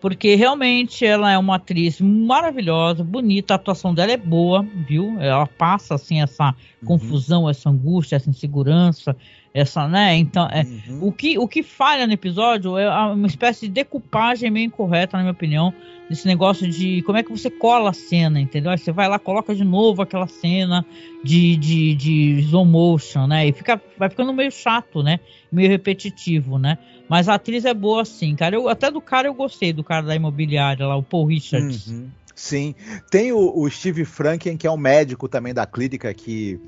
[0.00, 5.20] Porque realmente ela é uma atriz maravilhosa, bonita, a atuação dela é boa, viu?
[5.20, 6.88] Ela passa assim essa uhum.
[6.88, 9.14] confusão, essa angústia, essa insegurança,
[9.52, 10.16] essa, né?
[10.16, 11.08] Então, é, uhum.
[11.08, 15.24] o, que, o que falha no episódio é uma espécie de decupagem meio incorreta, na
[15.24, 15.74] minha opinião,
[16.08, 18.70] desse negócio de como é que você cola a cena, entendeu?
[18.70, 20.84] Aí você vai lá, coloca de novo aquela cena
[21.22, 23.46] de, de, de slow motion, né?
[23.46, 25.18] E fica, vai ficando meio chato, né?
[25.50, 26.78] Meio repetitivo, né?
[27.08, 28.54] Mas a atriz é boa sim, cara.
[28.54, 31.88] Eu, até do cara eu gostei, do cara da imobiliária lá, o Paul Richards.
[31.88, 32.08] Uhum.
[32.40, 32.74] Sim.
[33.10, 36.58] Tem o, o, Steve Franken, que é um médico também da clínica, que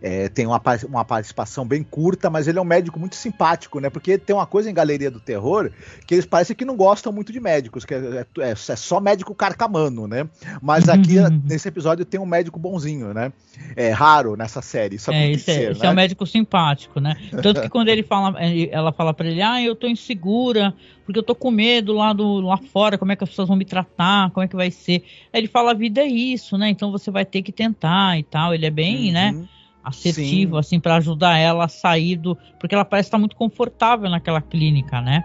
[0.00, 3.90] é, tem uma, uma participação bem curta, mas ele é um médico muito simpático, né?
[3.90, 5.72] Porque tem uma coisa em Galeria do Terror
[6.06, 9.34] que eles parecem que não gostam muito de médicos, que é, é, é só médico
[9.34, 10.28] carcamano, né?
[10.62, 13.32] Mas aqui, nesse episódio, tem um médico bonzinho, né?
[13.74, 14.94] É raro nessa série.
[14.94, 15.88] Isso é, esse, é, esse né?
[15.88, 17.16] é um médico simpático, né?
[17.42, 18.36] Tanto que quando ele fala,
[18.70, 20.72] ela fala para ele, ah, eu tô insegura,
[21.06, 23.56] porque eu tô com medo lá, do, lá fora, como é que as pessoas vão
[23.56, 25.04] me tratar, como é que vai ser.
[25.32, 26.68] Aí ele fala, a vida é isso, né?
[26.68, 28.52] Então você vai ter que tentar e tal.
[28.52, 29.42] Ele é bem, né, uhum.
[29.42, 29.48] né?
[29.84, 30.58] Assertivo, Sim.
[30.58, 32.36] assim, para ajudar ela a sair do.
[32.58, 35.24] Porque ela parece estar muito confortável naquela clínica, né?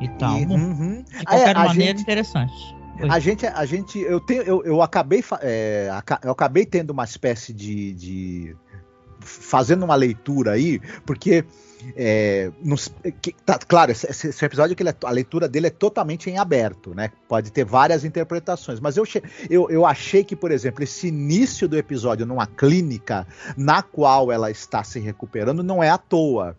[0.00, 0.38] E tal.
[0.38, 1.02] E, uhum.
[1.02, 2.00] De qualquer é, maneira, gente...
[2.00, 2.74] interessante.
[3.10, 5.90] A gente, a gente, eu tenho, eu, eu acabei, é,
[6.22, 8.56] eu acabei tendo uma espécie de, de,
[9.20, 11.44] fazendo uma leitura aí, porque
[11.96, 12.50] é,
[13.20, 16.94] que, tá, claro, esse, esse episódio que é, a leitura dele é totalmente em aberto,
[16.94, 17.10] né?
[17.28, 19.04] Pode ter várias interpretações, mas eu,
[19.48, 24.50] eu, eu achei que, por exemplo, esse início do episódio numa clínica na qual ela
[24.50, 26.56] está se recuperando não é à toa.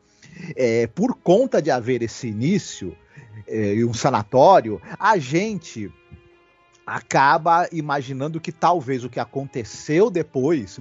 [0.55, 2.95] É, por conta de haver esse início
[3.47, 5.91] é, e um sanatório, a gente
[6.85, 10.79] acaba imaginando que talvez o que aconteceu depois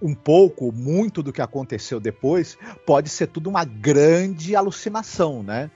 [0.00, 5.70] um pouco, muito do que aconteceu depois, pode ser tudo uma grande alucinação, né?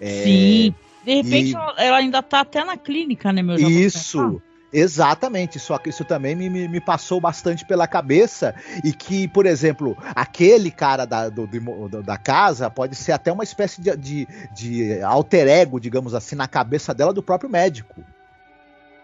[0.00, 0.74] É, Sim.
[1.04, 1.82] De repente e...
[1.82, 4.40] ela ainda tá até na clínica, né, meu Isso.
[4.72, 8.54] Exatamente, só que isso também me, me, me, passou bastante pela cabeça
[8.84, 13.42] e que, por exemplo, aquele cara da, do, do, da casa pode ser até uma
[13.42, 18.04] espécie de, de, de, alter ego, digamos assim, na cabeça dela do próprio médico,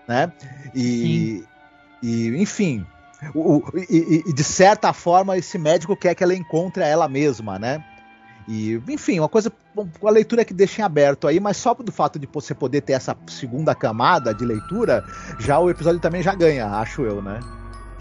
[0.07, 0.31] né?
[0.73, 1.43] E,
[2.01, 2.87] e enfim,
[3.35, 7.85] o, e, e, de certa forma esse médico quer que ela encontre ela mesma, né?
[8.49, 9.53] E, enfim, uma coisa,
[10.01, 12.93] uma leitura que deixa em aberto aí, mas só do fato de você poder ter
[12.93, 15.05] essa segunda camada de leitura,
[15.41, 17.41] já o episódio também já ganha, acho eu, né?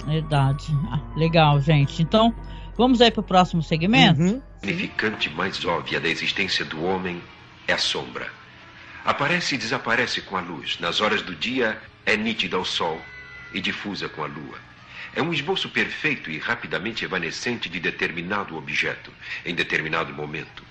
[0.05, 0.67] Verdade.
[0.91, 2.01] Ah, legal, gente.
[2.01, 2.33] Então,
[2.77, 4.21] vamos aí para o próximo segmento?
[4.21, 4.41] Uhum.
[4.61, 7.21] A significante mais óbvia da existência do homem
[7.67, 8.27] é a sombra.
[9.03, 10.79] Aparece e desaparece com a luz.
[10.79, 12.99] Nas horas do dia é nítida ao sol
[13.51, 14.57] e difusa com a lua.
[15.15, 19.11] É um esboço perfeito e rapidamente evanescente de determinado objeto,
[19.45, 20.63] em determinado momento.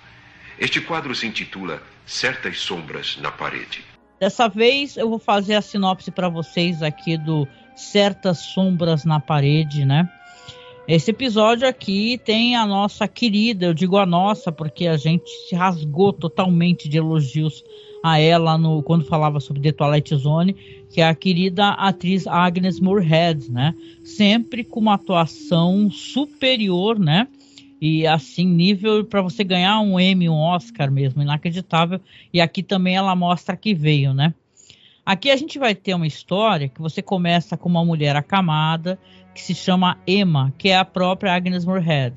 [0.58, 3.82] Este quadro se intitula Certas Sombras na Parede.
[4.20, 9.86] Dessa vez eu vou fazer a sinopse para vocês aqui do Certas Sombras na Parede,
[9.86, 10.08] né?
[10.86, 15.54] Esse episódio aqui tem a nossa querida, eu digo a nossa porque a gente se
[15.54, 17.64] rasgou totalmente de elogios
[18.02, 22.78] a ela no, quando falava sobre The Twilight Zone, que é a querida atriz Agnes
[22.78, 23.74] Moorehead, né?
[24.04, 27.26] Sempre com uma atuação superior, né?
[27.80, 32.00] E assim, nível para você ganhar um Emmy, um Oscar mesmo, inacreditável.
[32.32, 34.32] E aqui também ela mostra que veio, né?
[35.04, 38.96] Aqui a gente vai ter uma história que você começa com uma mulher acamada
[39.34, 42.14] que se chama Emma, que é a própria Agnes Moorehead.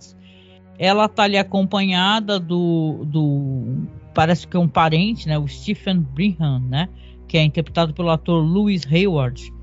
[0.77, 5.35] Ela tá ali acompanhada do, do parece que é um parente, né?
[5.35, 6.87] O Stephen Brigham, né?
[7.27, 9.53] Que é interpretado pelo ator Louis Hayward.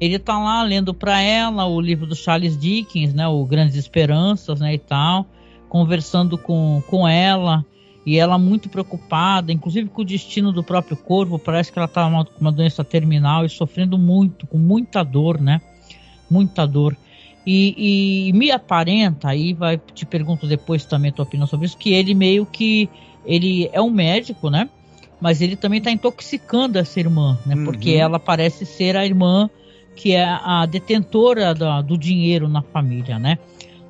[0.00, 3.26] Ele tá lá lendo para ela o livro do Charles Dickens, né?
[3.28, 4.74] O Grandes Esperanças, né?
[4.74, 5.26] E tal,
[5.68, 7.64] conversando com, com ela
[8.04, 11.38] e ela muito preocupada, inclusive com o destino do próprio corpo.
[11.38, 15.60] Parece que ela tá com uma doença terminal e sofrendo muito, com muita dor, né?
[16.30, 16.96] Muita dor.
[17.46, 21.76] E, e, me aparenta, aí vai te pergunto depois também a tua opinião sobre isso,
[21.76, 22.88] que ele meio que
[23.24, 24.68] ele é um médico, né?
[25.20, 27.54] Mas ele também está intoxicando essa irmã, né?
[27.54, 27.64] Uhum.
[27.64, 29.50] Porque ela parece ser a irmã
[29.94, 33.38] que é a detentora do, do dinheiro na família, né?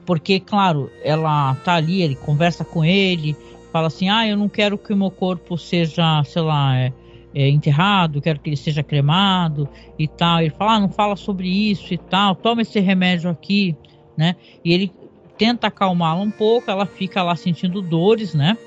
[0.05, 3.37] Porque, claro, ela tá ali, ele conversa com ele,
[3.73, 6.93] fala assim: ah, eu não quero que o meu corpo seja, sei lá, é,
[7.33, 10.41] é, enterrado, quero que ele seja cremado e tal.
[10.41, 13.77] Ele fala: ah, não fala sobre isso e tal, toma esse remédio aqui,
[14.17, 14.35] né?
[14.65, 14.93] E ele
[15.39, 18.59] tenta acalmá-la um pouco, ela fica lá sentindo dores, né?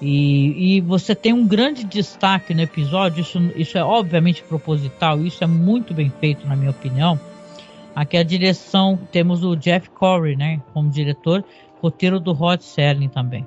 [0.00, 5.42] E, e, você tem um grande destaque no episódio, isso, isso é obviamente proposital, isso
[5.42, 7.18] é muito bem feito, na minha opinião.
[7.96, 11.44] Aqui a direção, temos o Jeff Corey, né, como diretor,
[11.82, 13.44] roteiro do Rod Serling também.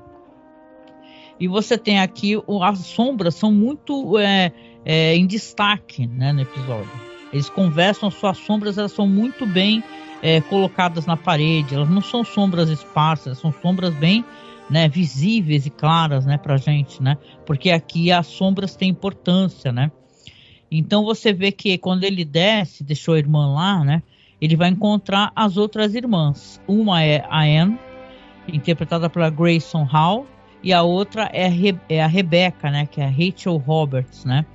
[1.39, 4.51] E você tem aqui as sombras são muito é,
[4.85, 6.91] é, em destaque né, no episódio.
[7.31, 9.83] Eles conversam, suas sombras elas são muito bem
[10.21, 11.73] é, colocadas na parede.
[11.73, 14.23] Elas não são sombras esparsas, são sombras bem
[14.71, 17.17] né, visíveis e claras né, para gente, né?
[17.45, 19.91] Porque aqui as sombras têm importância, né?
[20.71, 24.01] Então você vê que quando ele desce, deixou a irmã lá, né?
[24.39, 26.61] Ele vai encontrar as outras irmãs.
[26.65, 27.77] Uma é a Anne,
[28.47, 30.25] interpretada pela Grayson Hall,
[30.63, 32.85] e a outra é a, Re é a Rebecca, né?
[32.85, 34.45] Que é a Rachel Roberts, né?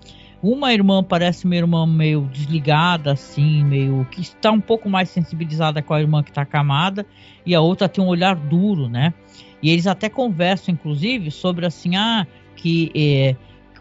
[0.42, 5.82] Uma irmã parece uma irmã meio desligada, assim, meio que está um pouco mais sensibilizada
[5.82, 7.04] com a irmã que está camada,
[7.44, 9.12] e a outra tem um olhar duro, né?
[9.62, 13.36] E eles até conversam, inclusive, sobre assim, ah, que é,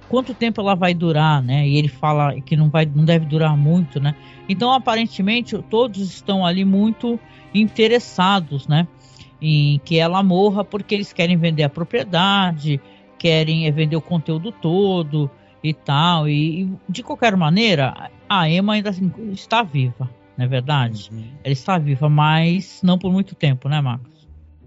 [0.07, 1.67] quanto tempo ela vai durar, né?
[1.67, 4.15] E ele fala que não vai, não deve durar muito, né?
[4.47, 7.19] Então, aparentemente, todos estão ali muito
[7.53, 8.87] interessados, né?
[9.41, 12.79] em que ela morra porque eles querem vender a propriedade,
[13.17, 15.29] querem vender o conteúdo todo
[15.63, 16.27] e tal.
[16.27, 21.09] E, e de qualquer maneira, a Emma ainda assim, está viva, não é verdade?
[21.11, 21.25] Uhum.
[21.43, 24.14] Ela está viva, mas não por muito tempo, né, Marcos?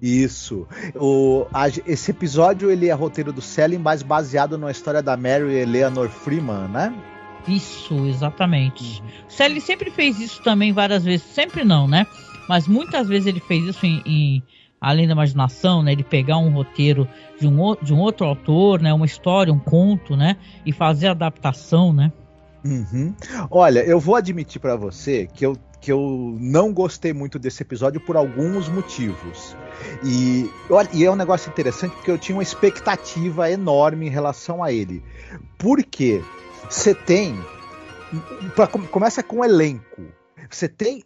[0.01, 0.67] Isso.
[0.95, 5.57] O, a, esse episódio ele é roteiro do Selling, mas baseado na história da Mary
[5.57, 6.95] Eleanor Freeman, né?
[7.47, 9.01] Isso, exatamente.
[9.01, 9.09] Uhum.
[9.29, 12.07] O Selling sempre fez isso também várias vezes, sempre não, né?
[12.49, 14.43] Mas muitas vezes ele fez isso em, em
[14.81, 17.09] além da imaginação, né, ele pegar um roteiro
[17.41, 21.93] de um, de um outro autor, né, uma história, um conto, né, e fazer adaptação,
[21.93, 22.13] né?
[22.65, 23.15] Uhum.
[23.51, 28.01] Olha, eu vou admitir para você que eu, que eu não gostei muito desse episódio
[28.01, 29.57] por alguns motivos.
[30.05, 30.51] E,
[30.93, 35.03] e é um negócio interessante porque eu tinha uma expectativa enorme em relação a ele.
[35.57, 36.23] Porque
[36.69, 37.39] você tem.
[38.55, 40.03] Pra, começa com o elenco.
[40.51, 41.05] Você tem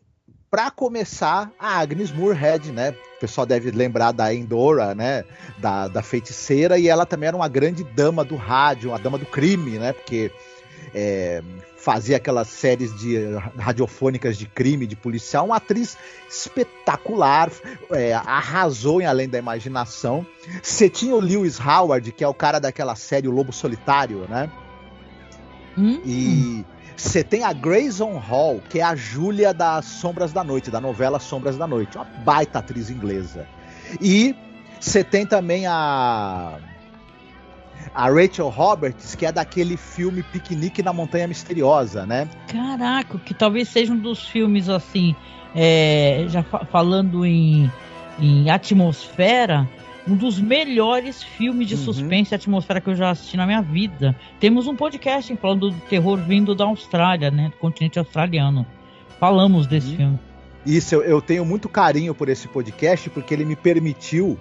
[0.52, 2.90] para começar, a Agnes Moorehead, né?
[2.90, 5.24] O pessoal deve lembrar da Endora, né?
[5.56, 9.24] Da, da feiticeira, e ela também era uma grande dama do rádio, uma dama do
[9.24, 9.94] crime, né?
[9.94, 10.30] Porque
[10.94, 11.42] é,
[11.76, 13.16] fazia aquelas séries de
[13.58, 15.96] radiofônicas de crime, de policial, uma atriz
[16.28, 17.50] espetacular,
[17.90, 20.26] é, arrasou em Além da Imaginação.
[20.62, 24.50] Você tinha o Lewis Howard, que é o cara daquela série O Lobo Solitário, né?
[25.76, 26.00] Hum.
[26.04, 26.64] E
[26.96, 31.18] você tem a Grayson Hall, que é a Júlia das Sombras da Noite, da novela
[31.18, 33.46] Sombras da Noite, uma baita atriz inglesa.
[34.00, 34.36] E
[34.78, 36.58] você tem também a
[37.94, 42.28] a Rachel Roberts, que é daquele filme Piquenique na Montanha Misteriosa, né?
[42.48, 45.14] Caraca, que talvez seja um dos filmes assim,
[45.54, 47.70] é, já fa falando em,
[48.18, 49.68] em atmosfera,
[50.06, 51.80] um dos melhores filmes de uhum.
[51.82, 54.16] suspense e atmosfera que eu já assisti na minha vida.
[54.40, 57.50] Temos um podcast falando do terror vindo da Austrália, né?
[57.50, 58.66] Do continente australiano.
[59.20, 59.96] Falamos desse uhum.
[59.96, 60.18] filme.
[60.64, 64.38] Isso, eu, eu, tenho muito carinho por esse podcast, porque ele me permitiu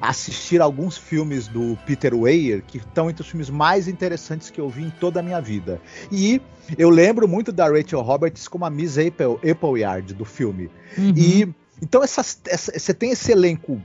[0.00, 4.68] assistir alguns filmes do Peter Weir, que estão entre os filmes mais interessantes que eu
[4.68, 5.80] vi em toda a minha vida.
[6.10, 6.40] E
[6.78, 10.70] eu lembro muito da Rachel Roberts como a Miss Apple, Appleyard do filme.
[10.96, 11.14] Uhum.
[11.16, 13.80] E então essas, essa, você tem esse elenco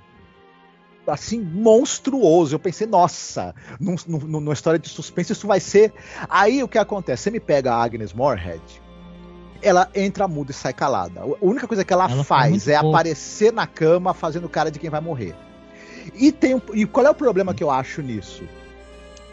[1.07, 2.55] assim, monstruoso.
[2.55, 5.93] Eu pensei, nossa, num, num, numa história de suspense isso vai ser.
[6.29, 7.23] Aí o que acontece?
[7.23, 8.61] Você me pega a Agnes Moorehead,
[9.61, 11.21] ela entra muda e sai calada.
[11.21, 12.95] A única coisa que ela, ela faz é pouco.
[12.95, 15.35] aparecer na cama fazendo cara de quem vai morrer.
[16.15, 18.43] E, tem e qual é o problema que eu acho nisso?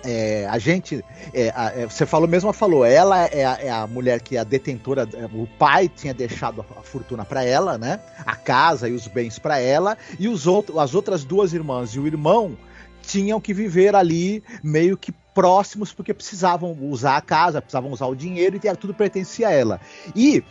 [0.05, 3.87] É, a gente, é, a, é, você falou mesmo, falou, ela é a, é a,
[3.89, 7.99] mulher que é a detentora, o pai tinha deixado a, fortuna para ela, né?
[8.25, 11.99] A casa e os bens para ela, e os outros, as outras duas irmãs e
[11.99, 12.57] o irmão
[13.03, 18.15] tinham que viver ali meio que próximos porque precisavam usar a casa, precisavam usar o
[18.15, 19.81] dinheiro e tudo pertencia a ela.
[20.15, 20.43] E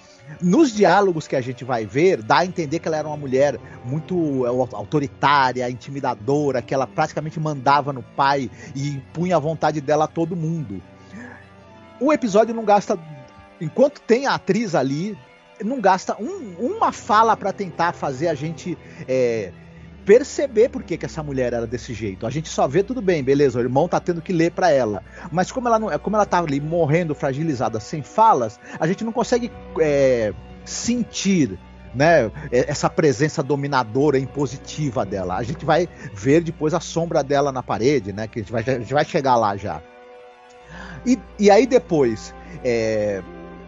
[0.42, 3.60] nos diálogos que a gente vai ver, dá a entender que ela era uma mulher
[3.84, 10.06] muito é, autoritária, intimidadora, que ela praticamente mandava no pai e impunha a vontade dela
[10.06, 10.82] a todo mundo.
[12.00, 13.00] O episódio não gasta.
[13.60, 15.18] Enquanto tem a atriz ali,
[15.64, 18.78] não gasta um, uma fala para tentar fazer a gente.
[19.08, 19.52] É,
[20.06, 22.28] perceber por que, que essa mulher era desse jeito.
[22.28, 25.04] A gente só vê tudo bem, beleza, o irmão tá tendo que ler para ela.
[25.32, 29.12] Mas como ela não, como ela tá ali morrendo, fragilizada, sem falas, a gente não
[29.12, 31.58] consegue é, sentir
[31.94, 35.38] né, essa presença dominadora, impositiva dela.
[35.38, 38.28] A gente vai ver depois a sombra dela na parede, né?
[38.28, 39.82] Que a gente vai, a gente vai chegar lá já.
[41.06, 43.24] E, e aí depois, é,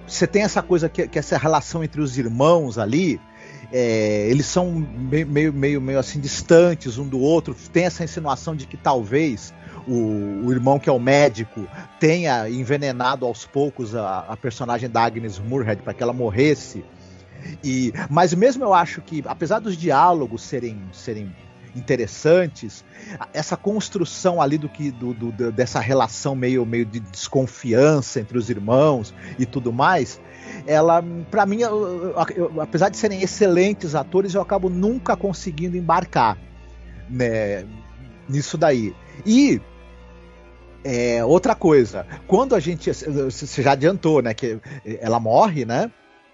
[0.05, 3.19] você tem essa coisa que, que essa relação entre os irmãos ali,
[3.71, 7.55] é, eles são meio, meio, meio, meio assim distantes um do outro.
[7.71, 9.53] Tem essa insinuação de que talvez
[9.87, 11.67] o, o irmão que é o médico
[11.99, 16.83] tenha envenenado aos poucos a, a personagem da Agnes Moorehead para que ela morresse
[17.63, 21.33] E, mas mesmo eu acho que, apesar dos diálogos serem, serem
[21.77, 22.83] interessantes,
[23.33, 28.49] essa construção ali do que do, do, dessa relação meio, meio de desconfiança entre os
[28.49, 30.19] irmãos e tudo mais,
[30.65, 36.37] ela, para mim, eu, eu, apesar de serem excelentes atores, eu acabo nunca conseguindo embarcar
[37.09, 37.65] né,
[38.27, 38.95] nisso daí.
[39.25, 39.61] E
[40.83, 42.89] é, outra coisa, quando a gente.
[42.91, 44.33] Você já adiantou, né?
[44.33, 44.59] Que
[45.01, 45.91] ela morre, né?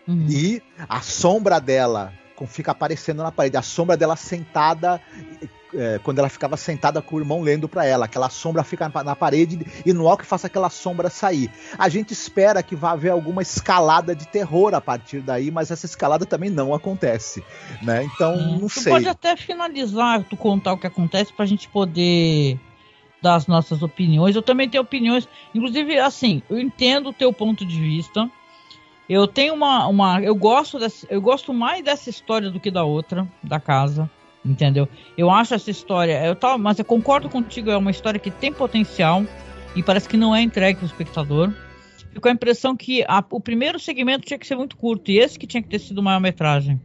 [0.08, 0.28] Uhum.
[0.30, 2.14] E a sombra dela
[2.48, 3.58] fica aparecendo na parede.
[3.58, 5.02] A sombra dela sentada,
[5.76, 8.06] é, quando ela ficava sentada com o irmão lendo para ela.
[8.06, 11.50] Aquela sombra fica na parede e no alto faça aquela sombra sair.
[11.78, 15.86] A gente espera que vá haver alguma escalada de terror a partir daí, mas essa
[15.86, 17.44] escalada também não acontece,
[17.82, 18.04] né?
[18.04, 18.94] Então, hum, não tu sei.
[18.94, 22.60] pode até finalizar, tu contar o que acontece pra gente poder
[23.22, 24.36] dar as nossas opiniões.
[24.36, 28.30] Eu também tenho opiniões, inclusive, assim, eu entendo o teu ponto de vista.
[29.10, 32.84] Eu tenho uma, uma eu gosto desse, eu gosto mais dessa história do que da
[32.84, 34.10] outra, da casa,
[34.46, 34.88] entendeu?
[35.18, 38.52] Eu acho essa história, eu tava, mas eu concordo contigo, é uma história que tem
[38.52, 39.24] potencial
[39.76, 41.54] e parece que não é entregue para o espectador.
[42.14, 45.38] Ficou a impressão que a, o primeiro segmento tinha que ser muito curto e esse
[45.38, 46.80] que tinha que ter sido maior metragem.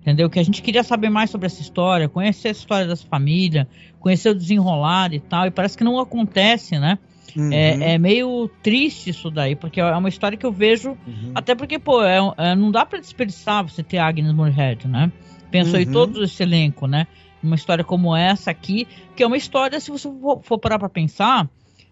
[0.00, 0.30] Entendeu?
[0.30, 3.68] Que a gente queria saber mais sobre essa história, conhecer a história dessa família,
[4.00, 6.98] conhecer o desenrolar e tal, e parece que não acontece, né?
[7.36, 7.52] Uhum.
[7.52, 10.90] É, é, meio triste isso daí, porque é uma história que eu vejo.
[10.90, 11.32] Uhum.
[11.34, 15.10] Até porque, pô, é, é, não dá para desperdiçar você ter Agnes Moorehead, né?
[15.50, 15.80] Pensou uhum.
[15.80, 17.06] em todo esse elenco, né?
[17.42, 20.88] Uma história como essa aqui, que é uma história, se você for, for parar pra
[20.88, 21.48] pensar,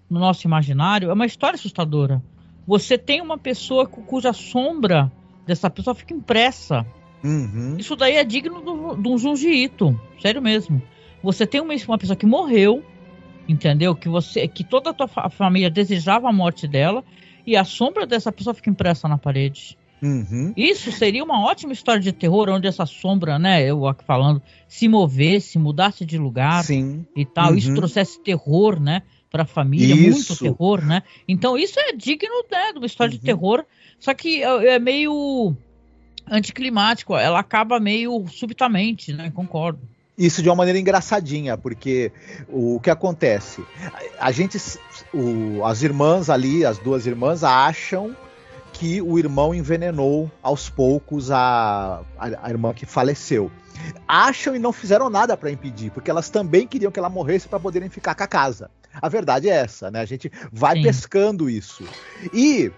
[0.08, 2.22] no nosso imaginário, é uma história assustadora.
[2.66, 5.10] Você tem uma pessoa cuja sombra
[5.46, 6.86] dessa pessoa fica impressa
[7.22, 7.76] Uhum.
[7.78, 8.62] Isso daí é digno
[8.96, 10.82] de um Junji Ito, sério mesmo.
[11.22, 12.82] Você tem uma, uma pessoa que morreu,
[13.50, 13.94] entendeu?
[13.94, 17.04] Que você, que toda a tua fa família desejava a morte dela
[17.46, 19.76] e a sombra dessa pessoa fica impressa na parede.
[20.02, 20.54] Uhum.
[20.56, 24.88] Isso seria uma ótima história de terror, onde essa sombra, né, eu aqui falando, se
[24.88, 27.04] movesse, mudasse de lugar Sim.
[27.14, 27.50] e tal.
[27.50, 27.58] Uhum.
[27.58, 30.32] Isso trouxesse terror, né, para a família, isso.
[30.32, 31.02] muito terror, né?
[31.28, 33.18] Então isso é digno, né, de uma história uhum.
[33.18, 33.64] de terror.
[33.98, 35.54] Só que é, é meio
[36.30, 39.30] anticlimático, ela acaba meio subitamente, né?
[39.30, 39.80] Concordo.
[40.20, 42.12] Isso de uma maneira engraçadinha, porque
[42.46, 43.64] o, que acontece?
[44.20, 44.58] A gente,
[45.14, 48.14] o, as irmãs ali, as duas irmãs, acham
[48.70, 53.50] que o irmão envenenou aos poucos a, a, a irmã que faleceu.
[54.06, 57.58] Acham e não fizeram nada para impedir, porque elas também queriam que ela morresse para
[57.58, 58.70] poderem ficar com a casa.
[59.00, 60.00] A verdade é essa, né?
[60.00, 60.82] A gente vai Sim.
[60.82, 61.82] pescando isso.
[62.34, 62.70] E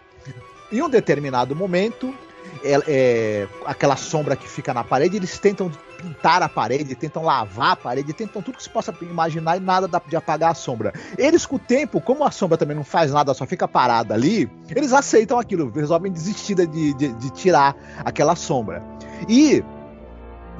[0.70, 2.14] em um determinado momento,
[2.62, 5.72] é, é, aquela sombra que fica na parede, eles tentam
[6.03, 9.87] pintar a parede, tentam lavar a parede, tentam tudo que se possa imaginar e nada
[9.87, 10.93] dá de apagar a sombra.
[11.17, 14.51] Eles, com o tempo, como a sombra também não faz nada, só fica parada ali,
[14.75, 18.83] eles aceitam aquilo, resolvem desistir de, de, de tirar aquela sombra.
[19.29, 19.62] E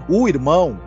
[0.09, 0.81] o irmão,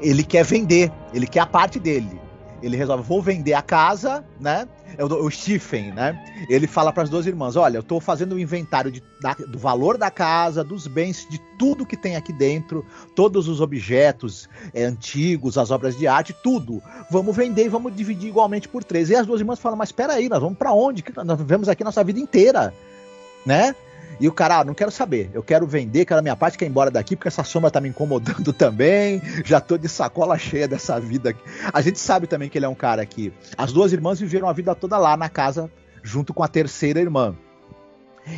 [0.00, 2.20] ele quer vender, ele quer a parte dele.
[2.62, 4.66] Ele resolve, vou vender a casa, né?
[4.98, 6.46] É o, o Stephen, né?
[6.48, 9.34] Ele fala para as duas irmãs: Olha, eu estou fazendo o um inventário de, da,
[9.34, 14.48] do valor da casa, dos bens, de tudo que tem aqui dentro, todos os objetos
[14.72, 16.82] é, antigos, as obras de arte, tudo.
[17.10, 19.10] Vamos vender e vamos dividir igualmente por três.
[19.10, 21.04] E as duas irmãs falam: Mas espera aí, nós vamos para onde?
[21.24, 22.72] Nós vivemos aqui nossa vida inteira,
[23.44, 23.74] né?
[24.18, 26.64] E o cara, ah, não quero saber, eu quero vender, quero a minha parte, quer
[26.64, 30.66] ir embora daqui, porque essa sombra tá me incomodando também, já tô de sacola cheia
[30.66, 31.30] dessa vida.
[31.30, 31.40] Aqui.
[31.72, 34.52] A gente sabe também que ele é um cara que as duas irmãs viveram a
[34.52, 35.70] vida toda lá na casa,
[36.02, 37.36] junto com a terceira irmã.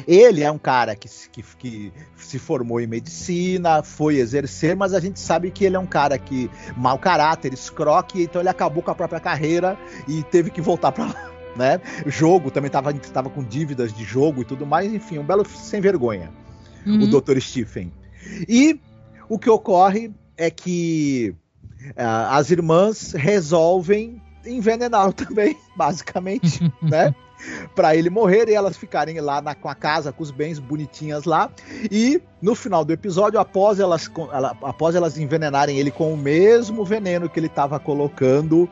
[0.06, 5.00] Ele é um cara que, que, que, se formou em medicina, foi exercer, mas a
[5.00, 8.90] gente sabe que ele é um cara que mau caráter, escroque, então ele acabou com
[8.90, 11.80] a própria carreira e teve que voltar para lá né?
[12.06, 15.80] Jogo também tava, tava com dívidas de jogo e tudo mais, enfim, um belo sem
[15.80, 16.30] vergonha.
[16.86, 17.02] Uhum.
[17.02, 17.38] O Dr.
[17.40, 17.92] Stephen.
[18.48, 18.80] E
[19.28, 21.34] o que ocorre é que
[21.90, 27.14] uh, as irmãs resolvem envenená-lo também, basicamente, né?
[27.74, 31.24] para ele morrer e elas ficarem lá na, com a casa, com os bens bonitinhas
[31.24, 31.50] lá.
[31.90, 36.84] E no final do episódio, após elas, ela, após elas envenenarem ele com o mesmo
[36.84, 38.68] veneno que ele estava colocando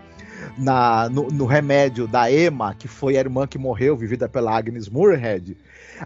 [0.57, 4.89] na, no, no, remédio da Emma, que foi a irmã que morreu, vivida pela Agnes
[4.89, 5.57] Moorehead,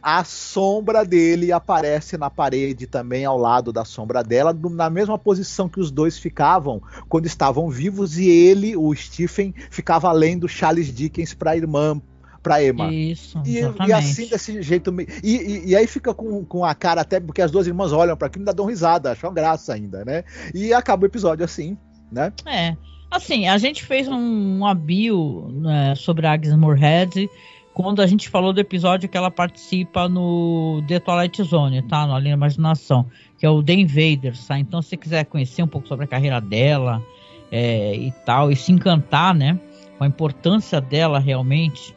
[0.02, 5.68] a sombra dele aparece na parede também ao lado da sombra dela, na mesma posição
[5.68, 11.34] que os dois ficavam quando estavam vivos, e ele, o Stephen, ficava lendo Charles Dickens
[11.34, 12.00] para a irmã,
[12.42, 12.92] pra Emma.
[12.92, 14.94] Isso, e, e, assim, desse jeito.
[15.22, 18.16] E, e, e, aí fica com, com a cara até, porque as duas irmãs olham
[18.16, 20.24] para aquilo e ainda dão risada, acham graça ainda, né?
[20.54, 21.76] E acaba o episódio assim,
[22.10, 22.32] né?
[22.46, 22.76] É.
[23.10, 27.28] Assim, a gente fez um, um bio né, sobre Agnes Moorehead
[27.74, 32.06] quando a gente falou do episódio que ela participa no The Twilight Zone, tá?
[32.06, 33.06] No Além da Imaginação,
[33.38, 34.58] que é o The Invaders, tá?
[34.58, 37.02] Então, se você quiser conhecer um pouco sobre a carreira dela
[37.50, 39.58] é, e tal, e se encantar, né?
[39.98, 41.94] Com a importância dela realmente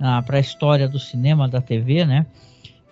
[0.00, 2.26] ah, para a história do cinema, da TV, né?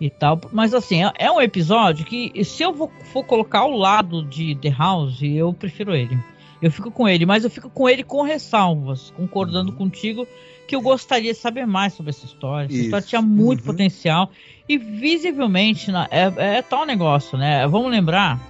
[0.00, 0.40] E tal.
[0.52, 4.70] Mas, assim, é, é um episódio que, se eu for colocar ao lado de The
[4.70, 6.18] House, eu prefiro ele.
[6.64, 9.76] Eu fico com ele, mas eu fico com ele com ressalvas, concordando uhum.
[9.76, 10.26] contigo
[10.66, 12.64] que eu gostaria de saber mais sobre essa história.
[12.64, 12.84] Essa Isso.
[12.84, 13.66] história tinha muito uhum.
[13.66, 14.30] potencial
[14.66, 17.66] e visivelmente é, é, tal negócio, né?
[17.66, 18.40] Vamos lembrar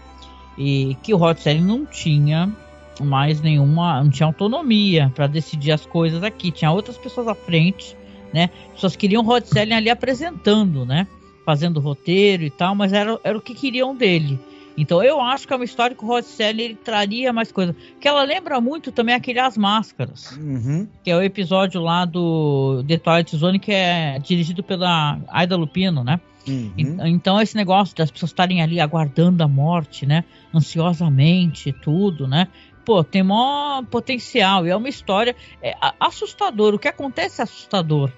[0.56, 2.52] e que o Hot Selling não tinha
[3.00, 6.52] mais nenhuma, não tinha autonomia para decidir as coisas aqui.
[6.52, 7.96] Tinha outras pessoas à frente,
[8.32, 8.48] né?
[8.74, 11.08] Pessoas queriam o Hot ali apresentando, né?
[11.44, 14.38] Fazendo roteiro e tal, mas era, era o que queriam dele.
[14.76, 17.74] Então eu acho que é uma história que o Rod ele traria mais coisa.
[18.00, 20.32] Que ela lembra muito também aquele As Máscaras.
[20.32, 20.88] Uhum.
[21.02, 26.02] Que é o episódio lá do The Twilight Zone que é dirigido pela Aida Lupino,
[26.02, 26.20] né?
[26.46, 27.06] Uhum.
[27.06, 30.24] Então esse negócio das pessoas estarem ali aguardando a morte, né?
[30.52, 32.48] Ansiosamente, tudo, né?
[32.84, 34.66] Pô, tem maior potencial.
[34.66, 36.74] E é uma história é, assustador.
[36.74, 38.10] O que acontece é assustador.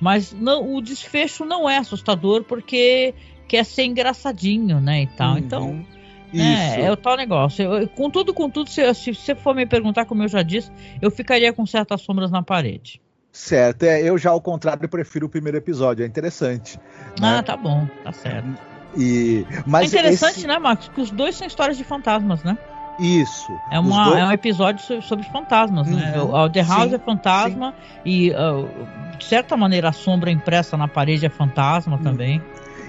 [0.00, 3.14] Mas não, o desfecho não é assustador porque
[3.52, 5.02] quer ser engraçadinho, né?
[5.02, 5.32] E tal.
[5.32, 5.38] Uhum.
[5.38, 5.86] Então.
[6.34, 7.62] É, é o tal negócio.
[7.62, 10.72] Eu, com tudo, com tudo, se, se você for me perguntar, como eu já disse,
[11.02, 13.02] eu ficaria com certas sombras na parede.
[13.30, 16.78] Certo, é, eu já ao contrário prefiro o primeiro episódio, é interessante.
[17.20, 17.36] Né?
[17.38, 18.48] Ah, tá bom, tá certo.
[18.96, 20.46] E, mas é interessante, esse...
[20.46, 20.88] né, Marcos?
[20.88, 22.56] Que os dois são histórias de fantasmas, né?
[22.98, 23.52] Isso.
[23.70, 24.18] É, uma, dois...
[24.18, 26.14] é um episódio sobre, sobre fantasmas, né?
[26.16, 26.32] uhum.
[26.32, 26.40] né?
[26.40, 28.00] O The House sim, é fantasma sim.
[28.06, 28.68] e, uh,
[29.18, 32.02] de certa maneira, a sombra impressa na parede é fantasma uhum.
[32.02, 32.42] também.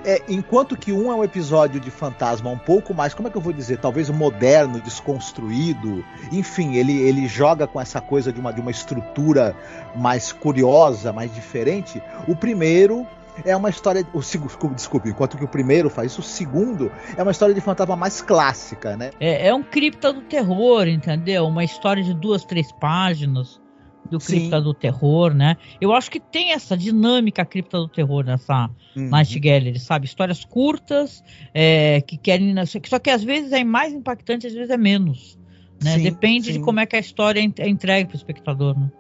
[0.05, 3.37] É, enquanto que um é um episódio de fantasma um pouco mais, como é que
[3.37, 8.51] eu vou dizer, talvez moderno, desconstruído, enfim, ele, ele joga com essa coisa de uma,
[8.51, 9.55] de uma estrutura
[9.95, 12.01] mais curiosa, mais diferente.
[12.27, 13.07] O primeiro
[13.45, 14.05] é uma história.
[14.13, 17.95] O desculpe, enquanto que o primeiro faz isso, o segundo é uma história de fantasma
[17.95, 19.11] mais clássica, né?
[19.19, 21.45] É, é um cripta do terror, entendeu?
[21.45, 23.62] Uma história de duas, três páginas
[24.09, 24.63] do Cripta Sim.
[24.63, 25.57] do Terror, né?
[25.79, 29.09] Eu acho que tem essa dinâmica Cripta do Terror nessa uhum.
[29.09, 30.05] Night Gallery, sabe?
[30.05, 31.23] Histórias curtas,
[31.53, 32.53] é, que querem.
[32.65, 35.37] Só que às vezes é mais impactante, às vezes é menos.
[35.83, 35.97] Né?
[35.97, 36.53] Sim, Depende sim.
[36.53, 38.77] de como é que a história é entregue para o espectador.
[38.77, 38.91] Né?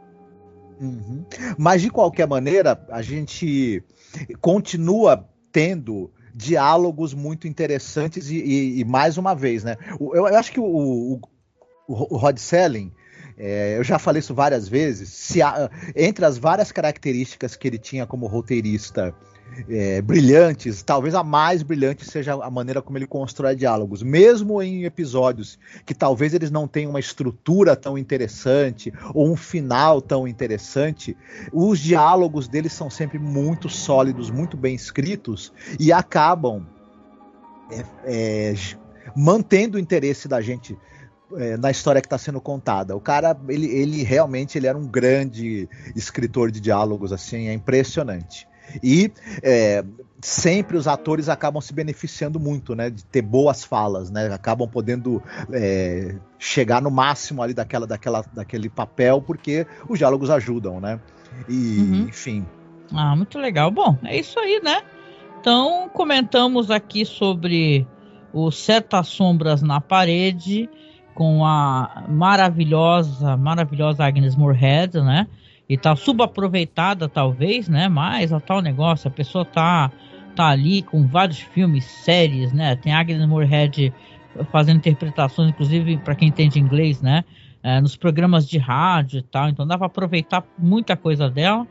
[0.79, 1.25] Uhum.
[1.57, 3.83] Mas de qualquer maneira, a gente
[4.41, 9.77] continua tendo diálogos muito interessantes e, e, e mais uma vez, né?
[9.99, 11.21] Eu, eu acho que o, o,
[11.87, 12.91] o Rod Selling
[13.37, 15.09] é, eu já falei isso várias vezes.
[15.09, 15.39] Se
[15.95, 19.13] entre as várias características que ele tinha como roteirista
[19.69, 24.85] é, brilhantes, talvez a mais brilhante seja a maneira como ele constrói diálogos, mesmo em
[24.85, 31.15] episódios que talvez eles não tenham uma estrutura tão interessante ou um final tão interessante,
[31.51, 36.65] os diálogos deles são sempre muito sólidos, muito bem escritos e acabam
[37.71, 38.53] é, é,
[39.15, 40.77] mantendo o interesse da gente
[41.37, 42.95] é, na história que está sendo contada.
[42.95, 48.47] O cara, ele, ele realmente ele era um grande escritor de diálogos, assim, é impressionante.
[48.81, 49.11] E
[49.41, 49.83] é,
[50.21, 55.21] sempre os atores acabam se beneficiando muito, né, de ter boas falas, né, acabam podendo
[55.51, 60.99] é, chegar no máximo ali daquela, daquela, daquele papel, porque os diálogos ajudam, né?
[61.49, 62.07] E, uhum.
[62.07, 62.45] enfim.
[62.91, 63.71] Ah, muito legal.
[63.71, 64.81] Bom, é isso aí, né?
[65.39, 67.85] Então, comentamos aqui sobre
[68.31, 70.69] o Certas Sombras na Parede
[71.13, 75.27] com a maravilhosa, maravilhosa Agnes Moorehead, né?
[75.67, 77.87] E tá subaproveitada talvez, né?
[77.87, 79.91] Mas o tal negócio, a pessoa tá
[80.35, 82.75] tá ali com vários filmes, séries, né?
[82.75, 83.93] Tem Agnes Moorehead
[84.51, 87.23] fazendo interpretações, inclusive para quem entende inglês, né?
[87.61, 89.47] É, nos programas de rádio e tal.
[89.49, 91.65] Então dá para aproveitar muita coisa dela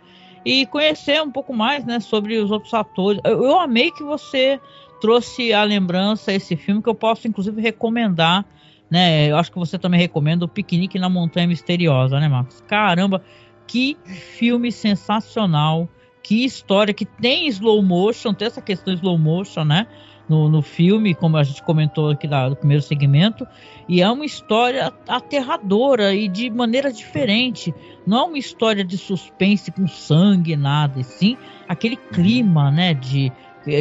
[0.45, 2.01] e conhecer um pouco mais, né?
[2.01, 3.21] Sobre os outros atores.
[3.25, 4.61] Eu, eu amei que você
[5.01, 8.45] trouxe a lembrança esse filme que eu posso inclusive recomendar
[8.93, 9.31] né?
[9.31, 12.63] Eu acho que você também recomenda o Piquenique na Montanha Misteriosa, né, Marcos?
[12.69, 13.23] Caramba,
[13.67, 15.89] que filme sensacional,
[16.23, 19.87] que história que tem slow motion, tem essa questão slow motion, né?
[20.29, 23.47] No, no filme, como a gente comentou aqui da, do primeiro segmento,
[23.89, 27.75] e é uma história aterradora e de maneira diferente.
[28.07, 33.33] Não é uma história de suspense com sangue, nada, e sim aquele clima, né, de,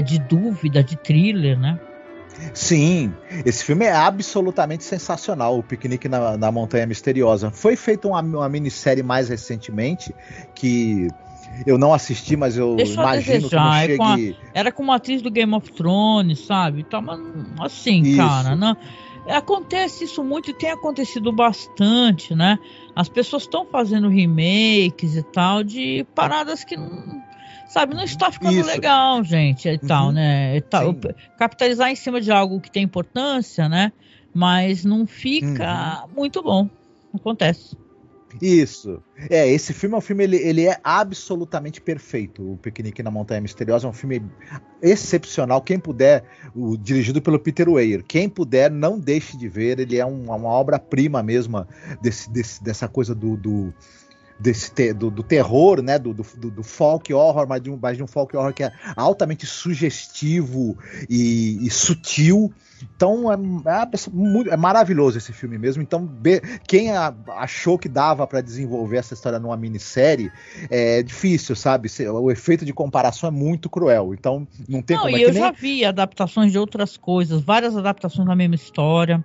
[0.05, 1.77] de dúvida, de thriller, né?
[2.53, 3.13] Sim,
[3.45, 7.51] esse filme é absolutamente sensacional, o Piquenique na, na Montanha Misteriosa.
[7.51, 10.13] Foi feita uma, uma minissérie mais recentemente
[10.55, 11.07] que
[11.65, 13.93] eu não assisti, mas eu Deixa imagino eu que chegue...
[13.93, 14.17] É com a,
[14.53, 16.83] era com uma atriz do Game of Thrones, sabe?
[16.83, 17.01] Tá,
[17.59, 18.17] assim, isso.
[18.17, 18.75] cara, não,
[19.27, 22.57] acontece isso muito e tem acontecido bastante, né?
[22.95, 26.75] As pessoas estão fazendo remakes e tal de paradas que
[27.71, 28.67] sabe, não está ficando Isso.
[28.67, 30.11] legal, gente, e tal, Uhum.
[30.13, 30.57] né?
[30.57, 30.95] E tal.
[31.37, 33.91] Capitalizar em cima de algo que tem importância, né?
[34.33, 36.13] Mas não fica Uhum.
[36.15, 36.69] muito bom.
[37.13, 37.75] Acontece.
[38.41, 39.03] Isso.
[39.29, 42.53] É, esse filme é um filme, ele, ele é absolutamente perfeito.
[42.53, 44.23] O Piquenique na Montanha Misteriosa é um filme
[44.81, 45.61] excepcional.
[45.61, 46.23] Quem puder,
[46.55, 49.79] o, dirigido pelo Peter Weir, quem puder, não deixe de ver.
[49.79, 51.67] Ele é um- uma obra-prima mesmo
[52.01, 53.35] desse, desse- dessa coisa do.
[53.35, 53.73] do
[54.41, 57.95] desse te- do, do terror, né, do, do, do- folk horror, mas de, um, mas
[57.95, 60.77] de um folk horror que é altamente sugestivo
[61.09, 62.51] e, e sutil.
[62.95, 65.81] Então é, é é maravilhoso esse filme mesmo.
[65.83, 70.31] Então be- quem a- achou que dava para desenvolver essa história numa minissérie
[70.69, 71.89] é difícil, sabe?
[71.89, 74.13] Se- O efeito de comparação é muito cruel.
[74.13, 75.17] Então não tem Não, como.
[75.17, 79.23] e É eu nem- já vi adaptações de outras coisas, várias adaptações da mesma história.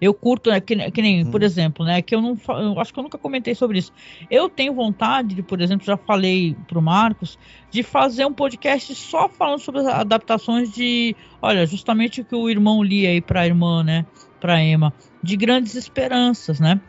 [0.00, 1.30] Eu curto, né, que, que nem, Hum.
[1.30, 3.92] por exemplo, né, que eu não eu acho que eu nunca comentei sobre isso.
[4.30, 7.36] Eu tenho vontade de, por exemplo, já falei pro Marcos,
[7.70, 12.48] de fazer um podcast só falando sobre as adaptações de, olha, justamente o que o
[12.48, 14.06] irmão lia aí pra irmã, né,
[14.40, 14.92] pra Emma,
[15.22, 16.80] de grandes esperanças, né?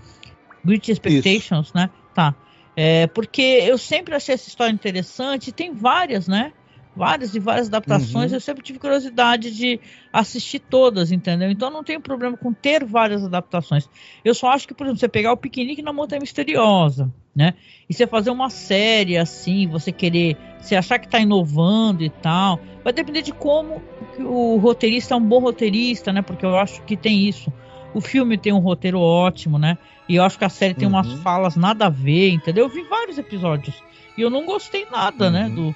[0.64, 1.90] Great Expectations, né?
[2.14, 2.36] Tá.
[2.76, 6.54] É, porque eu sempre achei essa história interessante, e tem várias, né?
[6.96, 8.38] Várias e várias adaptações, Uhum.
[8.38, 9.80] eu sempre tive curiosidade de
[10.12, 11.50] assistir todas, entendeu?
[11.50, 13.88] Então não tenho problema com ter várias adaptações.
[14.26, 17.54] Eu só acho que, por exemplo, você pegar o Piquenique na Montanha Misteriosa, né?
[17.90, 22.60] E você fazer uma série assim, você querer, você achar que tá inovando e tal,
[22.84, 23.82] vai depender de como
[24.20, 26.22] o roteirista é um bom roteirista, né?
[26.22, 27.54] Porque eu acho que tem isso.
[27.94, 29.78] O filme tem um roteiro ótimo, né?
[30.08, 31.18] E eu acho que a série tem umas Uhum.
[31.22, 32.66] falas nada a ver, entendeu?
[32.66, 33.76] Eu vi vários episódios
[34.18, 35.46] e eu não gostei nada, né?
[35.48, 35.56] Uhum.
[35.56, 35.76] Do,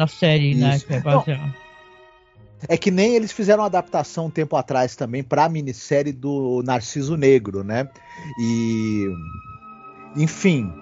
[0.00, 0.76] da série, né?
[0.76, 0.86] Isso.
[0.86, 1.54] Que é baseada.
[2.68, 6.62] É que nem eles fizeram uma adaptação um tempo atrás também para a minissérie do
[6.64, 7.88] Narciso Negro, né?
[8.38, 9.06] E.
[10.16, 10.72] Enfim.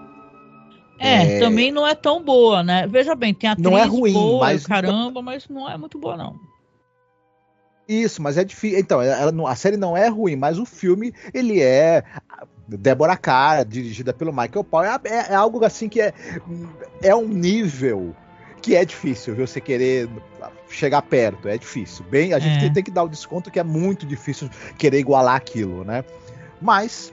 [0.99, 1.39] É, É.
[1.39, 2.87] também não é tão boa, né?
[2.89, 6.17] Veja bem, tem atriz Não é ruim, boa, mas- caramba, mas não é muito boa,
[6.17, 6.35] não.
[7.89, 8.79] Isso, mas é difícil.
[8.81, 12.03] Então, ela a série não é ruim, mas o filme, ele é.
[12.67, 16.13] Débora Carr, dirigida pelo Michael Paul, é, é- é algo assim que é,
[17.03, 18.15] é um nível
[18.61, 19.47] que é difícil, viu?
[19.47, 20.09] Você querer
[20.69, 22.05] chegar perto, é difícil.
[22.11, 22.69] Bem, a gente É.
[22.71, 26.05] tem, que dar o desconto que é muito difícil querer igualar aquilo, né?
[26.61, 27.13] Mas,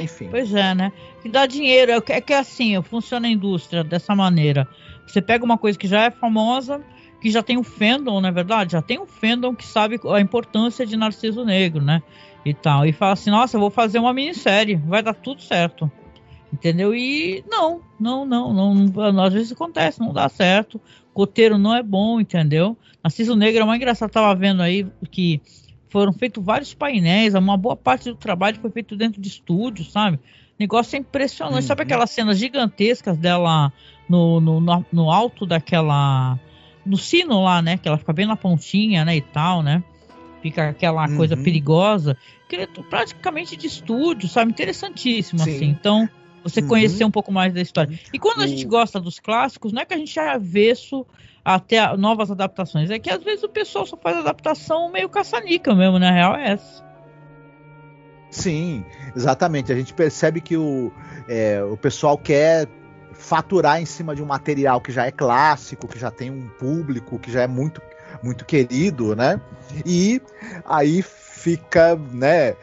[0.00, 0.28] enfim.
[0.30, 0.92] Pois é, né?
[1.22, 1.92] Que dá dinheiro.
[1.92, 4.66] É que- é que assim, funciona a indústria dessa maneira.
[5.06, 6.80] Você pega uma coisa que já é famosa,
[7.20, 8.72] que já tem um fandom, não é verdade?
[8.72, 12.02] Já tem um fandom que sabe a importância de Narciso Negro, né?
[12.44, 12.86] E tal.
[12.86, 15.90] E fala assim, nossa, eu vou fazer uma minissérie, vai dar tudo certo.
[16.52, 16.94] Entendeu?
[16.94, 20.80] E não, não, não, não, não, às vezes acontece, não dá certo.
[21.14, 22.76] O roteiro não é bom, entendeu?
[23.04, 25.40] Narciso Negro é uma engraçada, tava vendo aí que
[25.90, 30.18] foram feitos vários painéis, uma boa parte do trabalho foi feito dentro de estúdio, sabe?
[30.58, 31.66] Negócio é impressionante.
[31.66, 31.86] Sabe Uhum.
[31.86, 33.72] aquelas cenas gigantescas dela
[34.08, 36.38] no, no, no, no alto daquela.
[36.84, 37.76] No sino lá, né?
[37.78, 39.16] Que ela fica bem na pontinha, né?
[39.16, 39.82] E tal, né?
[40.42, 41.16] Fica aquela Uhum.
[41.16, 42.16] coisa perigosa.
[42.48, 44.50] Que é praticamente de estúdio, sabe?
[44.50, 45.50] Interessantíssimo, Sim.
[45.50, 45.64] assim.
[45.66, 46.08] Então,
[46.48, 46.68] você Uhum.
[46.68, 47.98] conhecer um pouco mais da história.
[48.12, 51.06] E quando a gente gosta dos clássicos, não é que a gente é avesso
[51.44, 52.90] até novas adaptações.
[52.90, 56.52] É que às vezes o pessoal só faz adaptação meio caçanica mesmo, na real é
[56.52, 56.84] essa.
[58.30, 58.84] Sim,
[59.16, 59.72] exatamente.
[59.72, 60.92] A gente percebe que o,
[61.28, 62.68] é, o pessoal quer
[63.14, 67.18] faturar em cima de um material que já é clássico, que já tem um público,
[67.18, 67.80] que já é muito,
[68.22, 69.40] muito querido, né?
[69.84, 70.20] E
[70.64, 72.54] aí fica, né?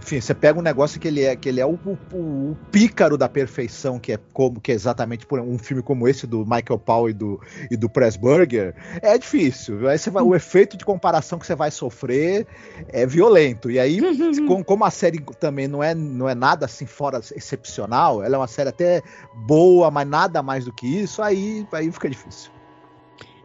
[0.00, 2.16] Enfim, você pega um negócio que ele é, que ele é o, o-
[2.52, 6.26] o pícaro da perfeição, que é como que é exatamente por um filme como esse
[6.26, 7.40] do Michael Powell e do,
[7.70, 9.86] e do Pressburger, é difícil.
[9.88, 12.46] Aí você vai, o efeito de comparação que você vai sofrer
[12.88, 13.70] é violento.
[13.70, 14.00] E aí
[14.46, 18.38] com- como a série também não é, não é nada assim fora excepcional, ela é
[18.38, 19.02] uma série até
[19.34, 22.50] boa, mas nada mais do que isso, aí, aí fica difícil.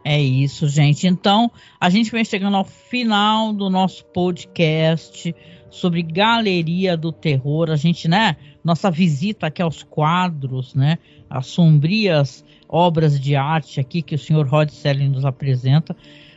[0.06, 1.06] É isso, gente.
[1.06, 1.50] Então,
[1.80, 5.34] a gente vem chegando ao final do nosso podcast
[5.74, 7.70] sobre Galeria do Terror.
[7.70, 10.98] A gente, né, nossa visita aqui aos quadros, né,
[11.28, 15.96] as sombrias obras de arte aqui que o senhor Rod Selling nos apresenta.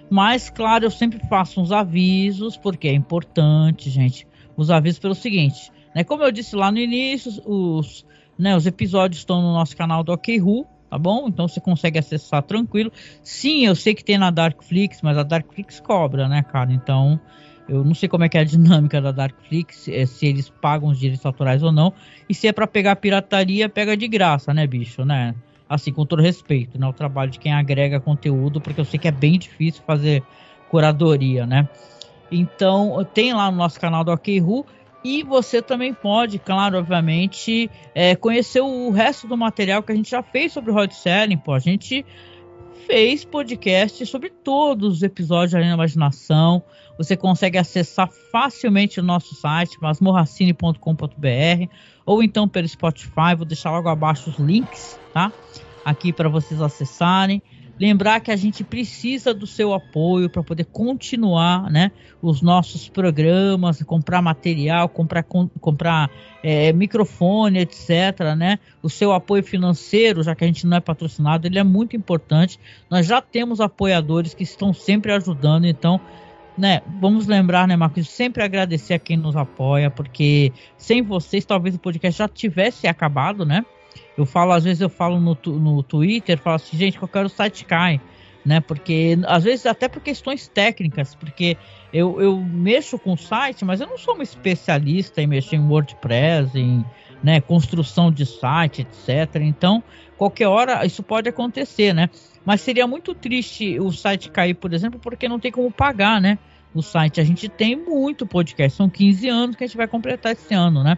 [0.10, 4.28] Mas, claro, eu sempre faço uns avisos, porque é importante, gente.
[4.56, 8.06] Os avisos pelo seguinte, né, como eu disse lá no início, os,
[8.38, 11.28] né, os episódios estão no nosso canal do OK Who, tá bom?
[11.28, 12.92] Então você consegue acessar tranquilo.
[13.22, 16.74] Sim, eu sei que tem na Darkflix, mas a Darkflix cobra, né, cara?
[16.74, 17.20] Então,
[17.68, 20.90] eu não sei como é que é a dinâmica da Darkflix, eh, se eles pagam
[20.90, 21.94] os direitos autorais ou não.
[22.30, 25.36] E se é pra pegar pirataria, pega de graça, né, bicho, né?
[25.70, 26.88] Assim, com todo respeito, né?
[26.88, 30.24] O trabalho de quem agrega conteúdo, porque eu sei que é bem difícil fazer
[30.70, 31.68] curadoria, né?
[32.32, 34.66] Então, tem lá no nosso canal do OK Who.
[35.04, 40.10] E você também pode, claro, obviamente, é, conhecer o resto do material que a gente
[40.10, 41.38] já fez sobre o Rod Selling.
[41.38, 42.06] Pô, a gente
[42.88, 46.64] fez podcast sobre todos os episódios da Além da Imaginação.
[46.98, 51.74] Você consegue acessar facilmente o nosso site, masmorracine.com.br,
[52.06, 53.36] ou então pelo Spotify.
[53.36, 55.34] Vou deixar logo abaixo os links, tá?
[55.84, 57.42] Aqui para vocês acessarem.
[57.80, 63.82] Lembrar que a gente precisa do seu apoio para poder continuar né, os nossos programas,
[63.84, 66.10] comprar material, comprar, com, comprar
[66.42, 68.36] é, microfone, etc.
[68.36, 68.58] Né?
[68.82, 72.60] O seu apoio financeiro, já que a gente não é patrocinado, ele é muito importante.
[72.90, 76.02] Nós já temos apoiadores que estão sempre ajudando, então
[76.58, 81.76] né, vamos lembrar, né, Marcos, sempre agradecer a quem nos apoia, porque sem vocês talvez
[81.76, 83.64] o podcast já tivesse acabado, né?
[84.18, 87.66] Eu falo, às vezes eu falo no, no Twitter, falo assim, gente, qualquer o site
[87.66, 88.02] cai,
[88.46, 88.60] né?
[88.60, 91.58] Porque às vezes até por questões técnicas, porque
[91.92, 95.68] eu, eu mexo com o site, mas eu não sou uma especialista em mexer em
[95.68, 96.86] WordPress, em
[97.24, 99.36] né, construção de site, etc.
[99.42, 99.84] Então,
[100.18, 102.10] qualquer hora isso pode acontecer, né?
[102.46, 106.38] Mas seria muito triste o site cair, por exemplo, porque não tem como pagar, né?
[106.74, 107.20] O site.
[107.20, 110.84] A gente tem muito podcast, são 15 anos que a gente vai completar esse ano,
[110.84, 110.98] né?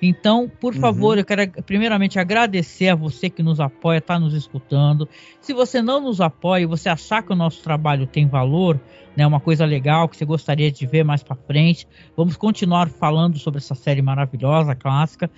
[0.00, 0.80] Então, por uhum.
[0.80, 5.08] favor, eu quero primeiramente agradecer a você que nos apoia, está nos escutando.
[5.40, 8.80] Se você não nos apoia e você achar que o nosso trabalho tem valor,
[9.16, 13.38] né, uma coisa legal que você gostaria de ver mais para frente, vamos continuar falando
[13.38, 15.28] sobre essa série maravilhosa, clássica.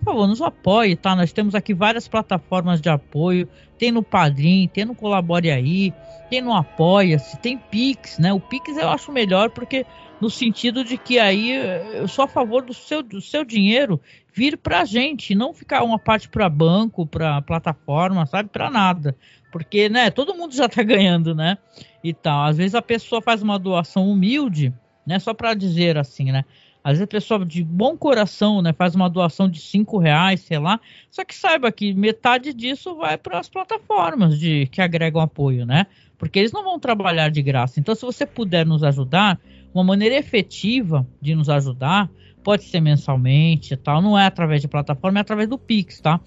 [0.00, 1.14] Por favor, nos apoie, tá?
[1.14, 3.46] Nós temos aqui várias plataformas de apoio.
[3.78, 5.92] Tem no Padrim, tem no Colabore Aí,
[6.30, 8.32] tem no Apoia-se, tem Pix, né?
[8.32, 9.84] O Pix eu acho melhor porque
[10.20, 11.52] no sentido de que aí
[11.94, 14.00] eu sou a favor do seu, do seu dinheiro
[14.32, 19.16] vir para a gente, não ficar uma parte para banco, para plataforma, sabe, para nada,
[19.50, 21.58] porque né, todo mundo já está ganhando, né,
[22.04, 22.44] e tal.
[22.44, 24.72] Às vezes a pessoa faz uma doação humilde,
[25.06, 26.44] né, só para dizer assim, né.
[26.82, 30.58] Às vezes a pessoa de bom coração, né, faz uma doação de cinco reais, sei
[30.58, 30.80] lá.
[31.10, 35.86] Só que saiba que metade disso vai para as plataformas de que agregam apoio, né?
[36.16, 37.78] Porque eles não vão trabalhar de graça.
[37.78, 39.38] Então, se você puder nos ajudar,
[39.74, 42.08] uma maneira efetiva de nos ajudar
[42.42, 44.02] pode ser mensalmente, tal.
[44.02, 46.18] Não é através de plataforma, é através do Pix, tá?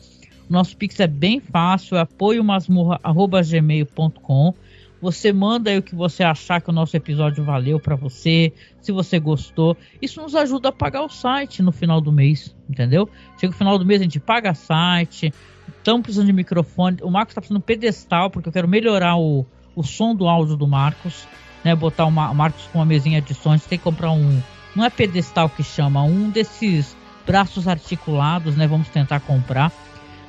[0.50, 4.54] O nosso Pix é bem fácil, é apoiomasmurra.gmail.com.
[5.02, 8.90] Você manda aí o que você achar que o nosso episódio valeu para você, se
[8.92, 9.76] você gostou.
[10.02, 13.10] Isso nos ajuda a pagar o site no final do mês, entendeu?
[13.38, 15.34] Chega no final do mês, a gente paga o site.
[15.78, 17.00] Estamos precisando de microfone.
[17.02, 20.26] O Marcos está precisando de um pedestal, porque eu quero melhorar o, o som do
[20.26, 21.28] áudio do Marcos
[21.64, 24.42] né, botar uma Marcos com uma mesinha de som, a gente tem que comprar um,
[24.76, 26.96] não é pedestal que chama, um desses
[27.26, 28.68] braços articulados, né?
[28.68, 29.72] Vamos tentar comprar.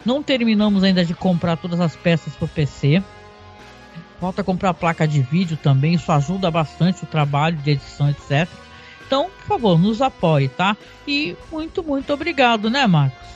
[0.05, 3.03] Não terminamos ainda de comprar todas as peças para o PC.
[4.20, 8.49] Falta comprar a placa de vídeo também, isso ajuda bastante o trabalho de edição, etc.
[9.07, 10.76] Então, por favor, nos apoie, tá?
[11.07, 13.28] E muito, muito obrigado, né, Marcos?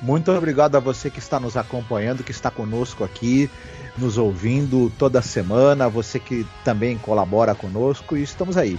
[0.00, 3.50] Muito obrigado a você que está nos acompanhando, que está conosco aqui
[3.96, 8.78] nos ouvindo toda semana, você que também colabora conosco e estamos aí,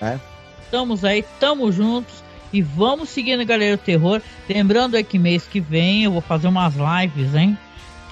[0.00, 0.18] né?
[0.64, 4.22] Estamos aí, estamos juntos e vamos seguindo Galera do Terror.
[4.48, 7.58] Lembrando aí que mês que vem eu vou fazer umas lives, hein?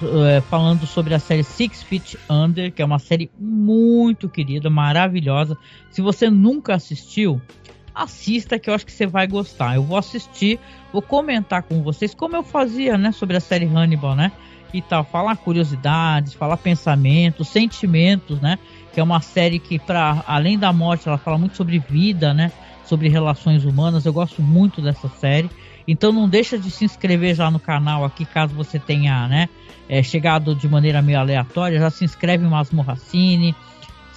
[0.01, 5.57] É, falando sobre a série Six Feet Under, que é uma série muito querida, maravilhosa.
[5.89, 7.41] Se você nunca assistiu,
[7.93, 9.75] assista que eu acho que você vai gostar.
[9.75, 10.59] Eu vou assistir,
[10.91, 14.31] vou comentar com vocês como eu fazia, né, sobre a série Hannibal, né?
[14.73, 18.57] e tal, falar curiosidades, falar pensamentos, sentimentos, né?
[18.91, 22.51] Que é uma série que, para além da morte, ela fala muito sobre vida, né?
[22.85, 24.05] Sobre relações humanas.
[24.05, 25.49] Eu gosto muito dessa série.
[25.87, 29.47] Então não deixa de se inscrever já no canal aqui, caso você tenha, né?
[29.87, 33.53] É, chegado de maneira meio aleatória, já se inscreve em Masmorracine,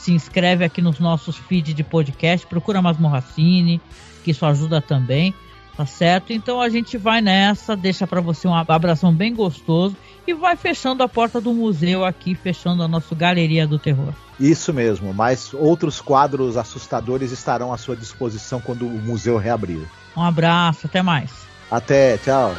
[0.06, 3.80] se inscreve aqui nos nossos feeds de podcast, procura Masmorracine,
[4.22, 5.34] que isso ajuda também,
[5.76, 6.32] tá certo?
[6.32, 11.02] Então a gente vai nessa, deixa para você um abração bem gostoso e vai fechando
[11.02, 14.14] a porta do museu aqui, fechando a nossa Galeria do Terror.
[14.38, 19.88] Isso mesmo, mas outros quadros assustadores estarão à sua disposição quando o museu reabrir.
[20.16, 21.32] Um abraço, até mais.
[21.68, 22.54] Até, tchau.